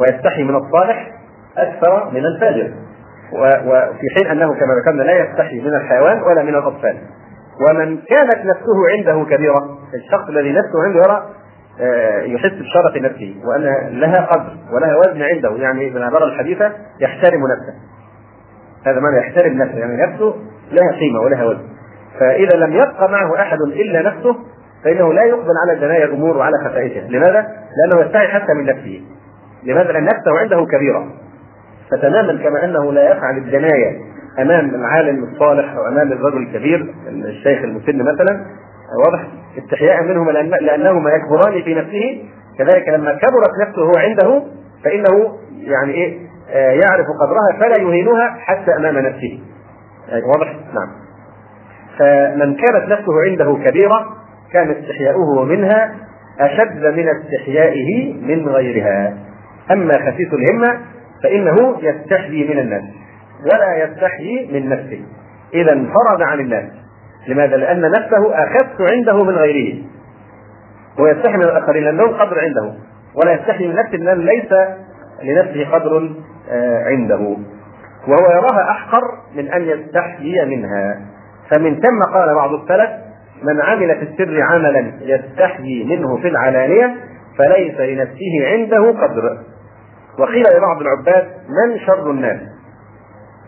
[0.00, 1.10] ويستحي من الصالح
[1.58, 2.70] أكثر من الفاجر.
[3.66, 6.96] وفي حين أنه كما ذكرنا لا يستحي من الحيوان ولا من الأطفال.
[7.68, 11.26] ومن كانت نفسه عنده كبيرة الشخص الذي نفسه عنده يرى
[11.80, 13.62] آه، يحس بشرف نفسه وأن
[14.00, 15.50] لها قدر ولها وزن عنده.
[15.56, 17.74] يعني بالعباره الحديثة يحترم نفسه.
[18.86, 20.34] هذا معنى يحترم نفسه يعني نفسه
[20.72, 21.68] لها قيمة ولها وزن.
[22.20, 24.36] فإذا لم يبقى معه أحد إلا نفسه
[24.84, 27.46] فإنه لا يقبل على دنايا الأمور وعلى خفائفها لماذا؟
[27.76, 29.02] لأنه يستحي حتى من نفسه.
[29.64, 31.06] لماذا؟ لأن نفسه عنده كبيرة.
[31.90, 33.96] فتماما كما أنه لا يفعل الدنايا
[34.38, 38.40] أمام العالم الصالح أو أمام الرجل الكبير الشيخ المسن مثلا
[39.06, 39.26] واضح؟
[39.58, 42.22] استحياء منهما لأنهما يكبران في نفسه.
[42.58, 44.42] كذلك لما كبرت نفسه عنده
[44.84, 46.18] فإنه يعني إيه؟
[46.50, 49.40] آه، يعرف قدرها فلا يهينها حتى أمام نفسه.
[50.12, 51.06] واضح؟ نعم.
[51.98, 54.06] فمن كانت نفسه عنده كبيرة
[54.52, 55.94] كان استحياؤه منها
[56.40, 59.14] أشد من استحيائه من غيرها.
[59.70, 60.80] أما خسيس الهمة
[61.22, 62.84] فإنه يستحيي من الناس
[63.44, 65.00] ولا يستحيي من نفسه.
[65.54, 66.70] إذا انفرد عن الناس.
[67.28, 69.78] لماذا؟ لأن نفسه أخف عنده من غيره.
[70.98, 72.74] ويستحي من الآخرين لأنهم قدر عنده.
[73.14, 74.52] ولا يستحي من نفسه لأن ليس
[75.22, 76.10] لنفسه قدر
[76.50, 77.36] آه، عنده.
[78.08, 79.02] وهو يراها أحقر
[79.36, 81.00] من أن يستحيي منها.
[81.50, 82.90] فمن ثم قال بعض السلف
[83.42, 86.94] من عمل في السر عملا يستحيي منه في العلانية
[87.38, 89.38] فليس لنفسه عنده قدر.
[90.18, 92.40] وقيل لبعض العباد من شر الناس؟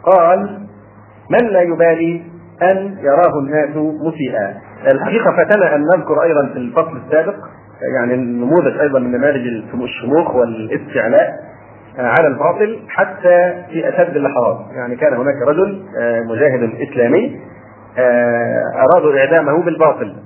[0.03, 0.69] قال
[1.31, 2.23] من لا يبالي
[2.63, 4.57] أن يراه الناس مسيئا.
[4.87, 7.35] الحقيقة فتنا أن نذكر أيضا في الفصل السابق
[7.97, 11.48] يعني نموذج أيضا من نماذج الشموخ والإستعلاء.
[11.99, 14.59] على الباطل حتى في أشد اللحظات.
[14.77, 17.41] يعني كان هناك رجل آه، مجاهد إسلامي
[17.99, 20.17] آه، أرادوا إعدامه بالباطل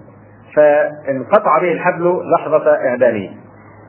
[0.56, 3.30] فانقطع به الحبل لحظة إعدامه.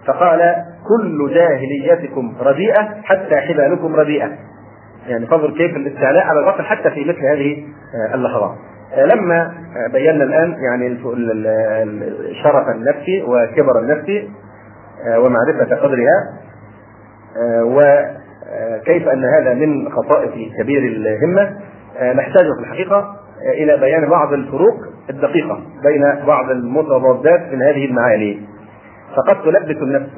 [0.08, 0.56] فقال
[0.88, 4.30] كل جاهليتكم رديئة حتى حبالكم رديئة.
[5.08, 7.64] يعني فانظر كيف الاستعلاء على الباطل حتى في مثل هذه
[8.12, 8.56] آه، اللحظات.
[8.98, 9.52] لما
[9.94, 10.98] بينا الآن يعني
[12.44, 14.28] شرف النفس وكبر النفس
[15.18, 16.43] ومعرفة قدرها
[17.64, 21.58] وكيف أن هذا من خصائص كبير الهمة؟
[22.16, 23.16] نحتاج في الحقيقة
[23.54, 24.76] إلى بيان بعض الفروق
[25.10, 28.42] الدقيقة بين بعض المتضادات من هذه المعاني.
[29.16, 30.10] فقد تلبس النفس.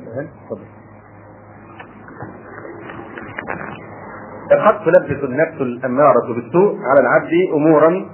[4.65, 8.05] قد تلبس النفس الأمارة بالسوء على العبد أمورا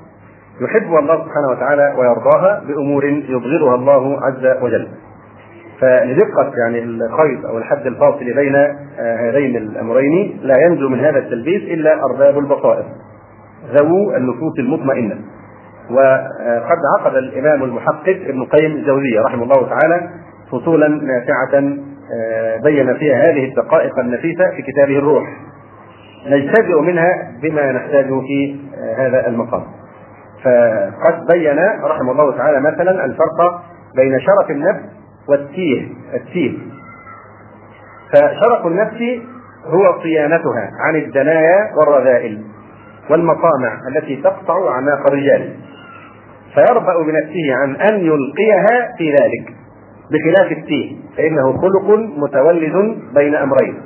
[0.61, 4.87] يحبها الله سبحانه وتعالى ويرضاها بأمور يبغضها الله عز وجل.
[5.81, 11.61] فلدقة يعني القيد أو الحد الفاصل بين آه، هذين الأمرين لا ينجو من هذا التلبيس
[11.61, 12.85] إلا أرباب البصائر
[13.73, 15.15] ذوو النفوس المطمئنة.
[15.91, 20.09] وقد عقد الإمام المحقق ابن القيم الجوزية رحمه الله تعالى
[20.51, 21.63] فصولا نافعة
[22.13, 25.23] آه، بين فيها هذه الدقائق النفيسة في كتابه الروح.
[26.27, 29.63] نجتزئ منها بما نحتاجه في آه، هذا المقام.
[30.43, 33.61] فقد بين رحمه الله تعالى مثلا الفرق
[33.95, 36.57] بين شرف النفس والتيه التيه.
[38.13, 39.21] فشرف النفس
[39.65, 42.41] هو صيانتها عن الدنايا والرذائل
[43.09, 45.53] والمطامع التي تقطع اعناق الرجال.
[46.55, 49.53] فيربأ بنفسه عن أن يلقيها في ذلك
[50.11, 50.95] بخلاف التيه.
[51.17, 53.81] فإنه خلق متولد بين أمرين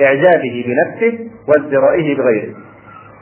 [0.00, 1.18] إعجابه بنفسه
[1.48, 2.54] وازدرائه بغيره.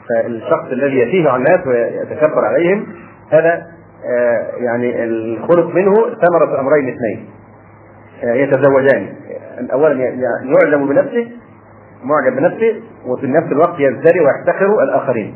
[0.09, 2.87] فالشخص الذي يتيه على الناس ويتكبر عليهم
[3.31, 3.73] هذا
[4.05, 7.29] آه، يعني الخلق منه ثمرة أمرين اثنين.
[8.23, 9.09] يتزوجان
[9.73, 9.93] أولا
[10.43, 11.27] يعجب بنفسه
[12.03, 15.35] معجب بنفسه وفي نفس الوقت يزدري ويحتقر الآخرين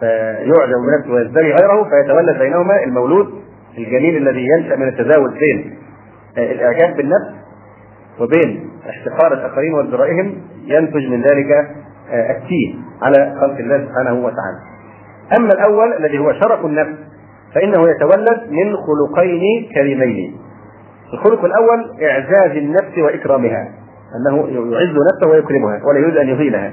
[0.00, 3.44] فيعجب بنفسه ويزدري غيره فيتولد بينهما المولود
[3.78, 5.78] الجميل الذي ينشأ من التزاوج بين
[6.38, 7.34] آه، الإعجاب بالنفس
[8.20, 10.34] وبين احتقار الآخرين وازدرائهم
[10.66, 11.52] ينتج من ذلك
[12.10, 14.58] آه، التيه على خلق الله سبحانه وتعالى.
[15.36, 16.98] أما الأول الذي هو شرف النفس
[17.54, 20.36] فإنه يتولد من خلقين كريمين.
[21.14, 23.68] الخلق الأول إعزاز النفس وإكرامها
[24.16, 26.72] أنه يعز نفسه ويكرمها ولا يريد أن يهينها.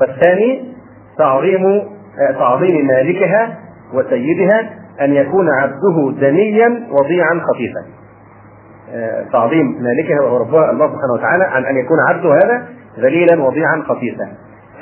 [0.00, 0.74] والثاني
[1.18, 3.58] تعظيم آه، تعظيم مالكها
[3.94, 4.70] وسيدها
[5.00, 7.84] أن يكون عبده دنيا وضيعا خفيفا.
[9.32, 12.66] تعظيم مالكها وهو ربها الله سبحانه وتعالى عن أن يكون عبده هذا
[12.98, 14.28] ذليلا وضيعا خفيفا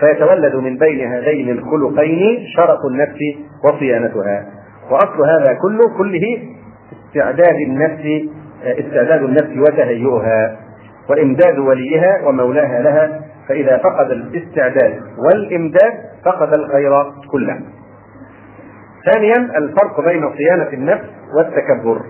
[0.00, 3.18] فيتولد من بين هذين الخلقين شرف النفس
[3.64, 4.46] وصيانتها
[4.90, 6.38] وأصل هذا كله كله
[7.08, 8.28] استعداد النفس
[8.64, 10.56] استعداد النفس وتهيئها
[11.10, 15.92] وإمداد وليها ومولاها لها فإذا فقد الاستعداد والإمداد
[16.24, 17.60] فقد الخير كله.
[19.12, 21.04] ثانيا الفرق بين صيانة النفس
[21.36, 22.00] والتكبر.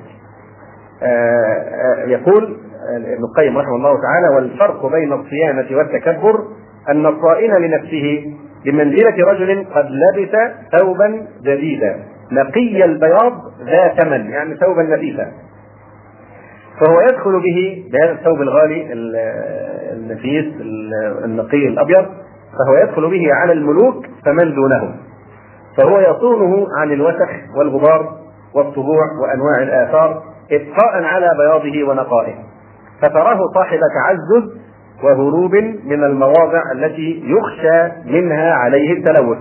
[2.07, 2.57] يقول
[2.97, 6.45] ابن القيم رحمه الله تعالى والفرق بين الصيانة والتكبر
[6.89, 8.35] أن الصائن لنفسه
[8.65, 10.37] بمنزلة رجل قد لبس
[10.79, 11.97] ثوبا جديدا
[12.33, 13.33] نقي البياض
[13.67, 15.33] ذا ثمن يعني ثوبا نفيسا
[16.81, 18.93] فهو يدخل به بهذا الثوب الغالي
[19.93, 20.45] النفيس
[21.25, 22.07] النقي الأبيض
[22.59, 24.97] فهو يدخل به على الملوك فمن دونهم.
[25.79, 28.17] فهو يصونه عن الوسخ والغبار
[28.55, 32.35] والطبوع وأنواع الآثار إبقاء على بياضه ونقائه.
[33.03, 34.63] فتراه صاحب تعزز
[35.05, 35.55] وهروب
[35.85, 39.39] من المواضع التي يخشى منها عليه التلوث.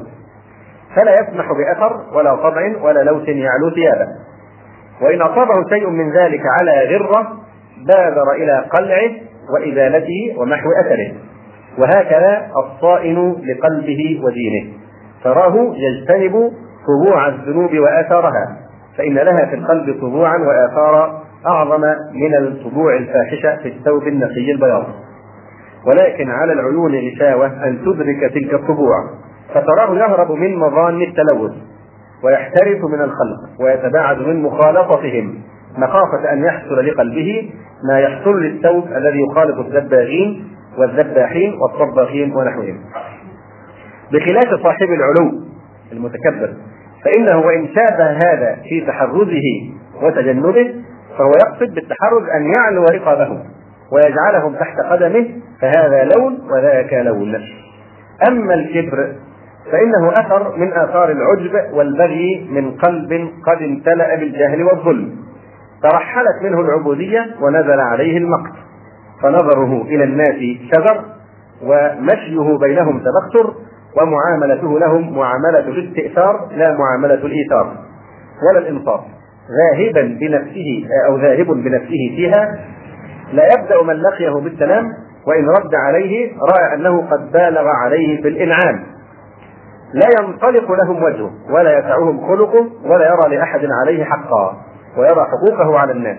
[0.96, 4.08] فلا يسمح بأثر ولا طبع ولا لوث يعلو ثيابه.
[5.02, 7.28] وإن أصابه شيء من ذلك على غرة
[7.88, 9.12] بادر إلى قلعه
[9.54, 11.12] وإزالته ومحو أثره.
[11.78, 14.74] وهكذا الصائن لقلبه ودينه.
[15.24, 16.52] تراه يجتنب
[16.88, 18.58] طبوع الذنوب وآثارها
[18.97, 21.82] فإن لها في القلب طبوعا وآثارا أعظم
[22.14, 24.84] من الطبوع الفاحشة في الثوب النقي البياض.
[25.88, 28.95] ولكن على العيون غشاوة أن تدرك تلك الطبوع
[29.54, 31.52] فتراه يهرب من مظان التلوث.
[32.24, 35.41] ويحترس من الخلق ويتباعد من مخالطتهم.
[35.78, 37.51] مخافة أن يحصل لقلبه
[37.89, 40.47] ما يحصل للثوب الذي يخالط الذباغين
[40.78, 42.80] والذباحين والطباخين ونحوهم.
[44.11, 45.32] بخلاف صاحب العلو
[45.91, 46.53] المتكبر
[47.05, 50.76] فإنه وإن شابه هذا في تحرزه وتجنبه
[51.17, 53.43] فهو يقصد بالتحرز أن يعلو رقابهم
[53.91, 55.28] ويجعلهم تحت قدمه
[55.61, 57.36] فهذا لون وذاك لون.
[58.28, 59.15] أما الكبر
[59.72, 65.15] فإنه أثر من آثار العجب والبغي من قلب قد امتلأ بالجهل والظلم.
[65.84, 68.53] ترحلت منه العبودية ونزل عليه المقت.
[69.24, 70.36] فنظره إلى الناس
[70.72, 71.01] شذر
[71.63, 73.53] ومشيه بينهم تبختر
[74.01, 77.74] ومعاملته لهم معاملة الاستئثار لا معاملة الإيثار.
[78.49, 79.01] ولا الإنصاف.
[79.57, 82.59] ذاهبا بنفسه أو ذاهب بنفسه فيها.
[83.34, 84.86] لا يبدأ من لقيه بالسلام
[85.28, 88.84] وإن رد عليه رأى أنه قد بالغ عليه في الإنعام.
[89.94, 94.58] لا ينطلق لهم وجهه ولا يسعهم خلقه ولا يرى لأحد عليه حقا
[94.98, 96.18] ويرى حقوقه على الناس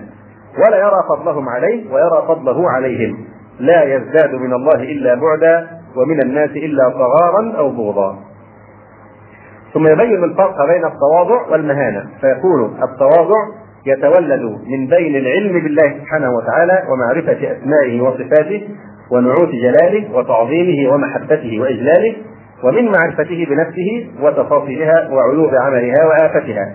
[0.58, 3.24] ولا يرى فضلهم عليه ويرى فضله عليهم.
[3.60, 8.18] لا يزداد من الله إلا بعدا ومن الناس إلا صغارا أو بغضا.
[9.74, 12.06] ثم يبين الفرق بين التواضع والمهانة.
[12.20, 13.40] فيقول التواضع
[13.86, 18.68] يتولد من بين العلم بالله سبحانه وتعالى ومعرفة أسمائه وصفاته
[19.10, 22.14] ونعوت جلاله وتعظيمه ومحبته وإجلاله
[22.64, 26.74] ومن معرفته بنفسه وتفاصيلها وعيوب عملها وآفتها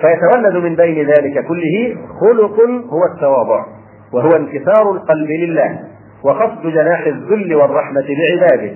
[0.00, 2.60] فيتولد من بين ذلك كله خلق
[2.90, 3.64] هو التواضع
[4.12, 5.78] وهو انكسار القلب لله
[6.24, 8.72] وخفض جناح الذل والرحمة لعباده.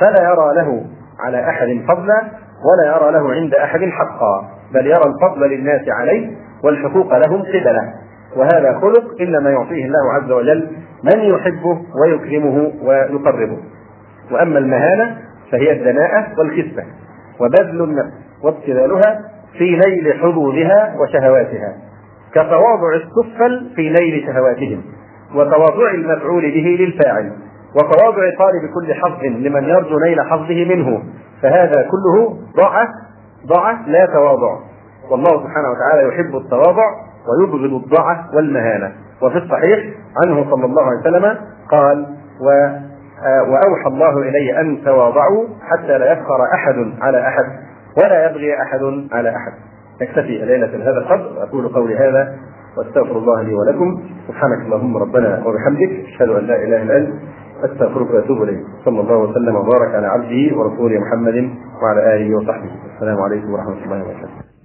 [0.00, 0.82] فلا يرى له
[1.20, 2.22] على أحد فضلا
[2.66, 6.30] ولا يرى له عند أحد حقا بل يرى الفضل للناس عليه
[6.64, 7.94] والحقوق لهم قبله.
[8.36, 10.68] وهذا خلق إنما يعطيه الله عز وجل
[11.04, 13.58] من يحبه ويكرمه ويقربه.
[14.32, 15.16] وأما المهانة
[15.52, 16.84] فهي الدناءة والخفة
[17.40, 19.20] وبذل النفس وابتذالها
[19.58, 21.76] في نيل حظوظها وشهواتها
[22.30, 24.82] كتواضع السفل في نيل شهواتهم
[25.34, 27.32] وتواضع المفعول به للفاعل
[27.74, 31.02] وتواضع طالب كل حظ لمن يرجو نيل حظه منه
[31.42, 32.88] فهذا كله ضعة
[33.46, 34.58] ضعة لا تواضع.
[35.10, 36.84] والله سبحانه وتعالى يحب التواضع
[37.28, 38.92] ويبغض الضعة والمهانة.
[39.22, 39.84] وفي الصحيح
[40.24, 41.36] عنه صلى الله عليه وسلم
[41.70, 42.06] قال
[42.40, 42.68] و
[43.24, 47.44] وأوحى الله إلي أن تواضعوا حتى لا يفخر أحد على أحد
[47.96, 48.80] ولا يبغي أحد
[49.12, 49.52] على أحد.
[50.02, 52.36] نكتفي ليلة هذا القدر أقول قولي هذا
[52.78, 54.02] واستغفر الله لي ولكم.
[54.28, 57.08] سبحانك اللهم ربنا وبحمدك أشهد أن لا إله إلا أنت
[57.64, 58.60] أستغفرك وأتوب إليك.
[58.84, 61.50] صلى الله وسلم وبارك على عبده ورسوله محمد
[61.82, 62.70] وعلى آله وصحبه.
[62.94, 64.55] السلام عليكم ورحمة الله وبركاته.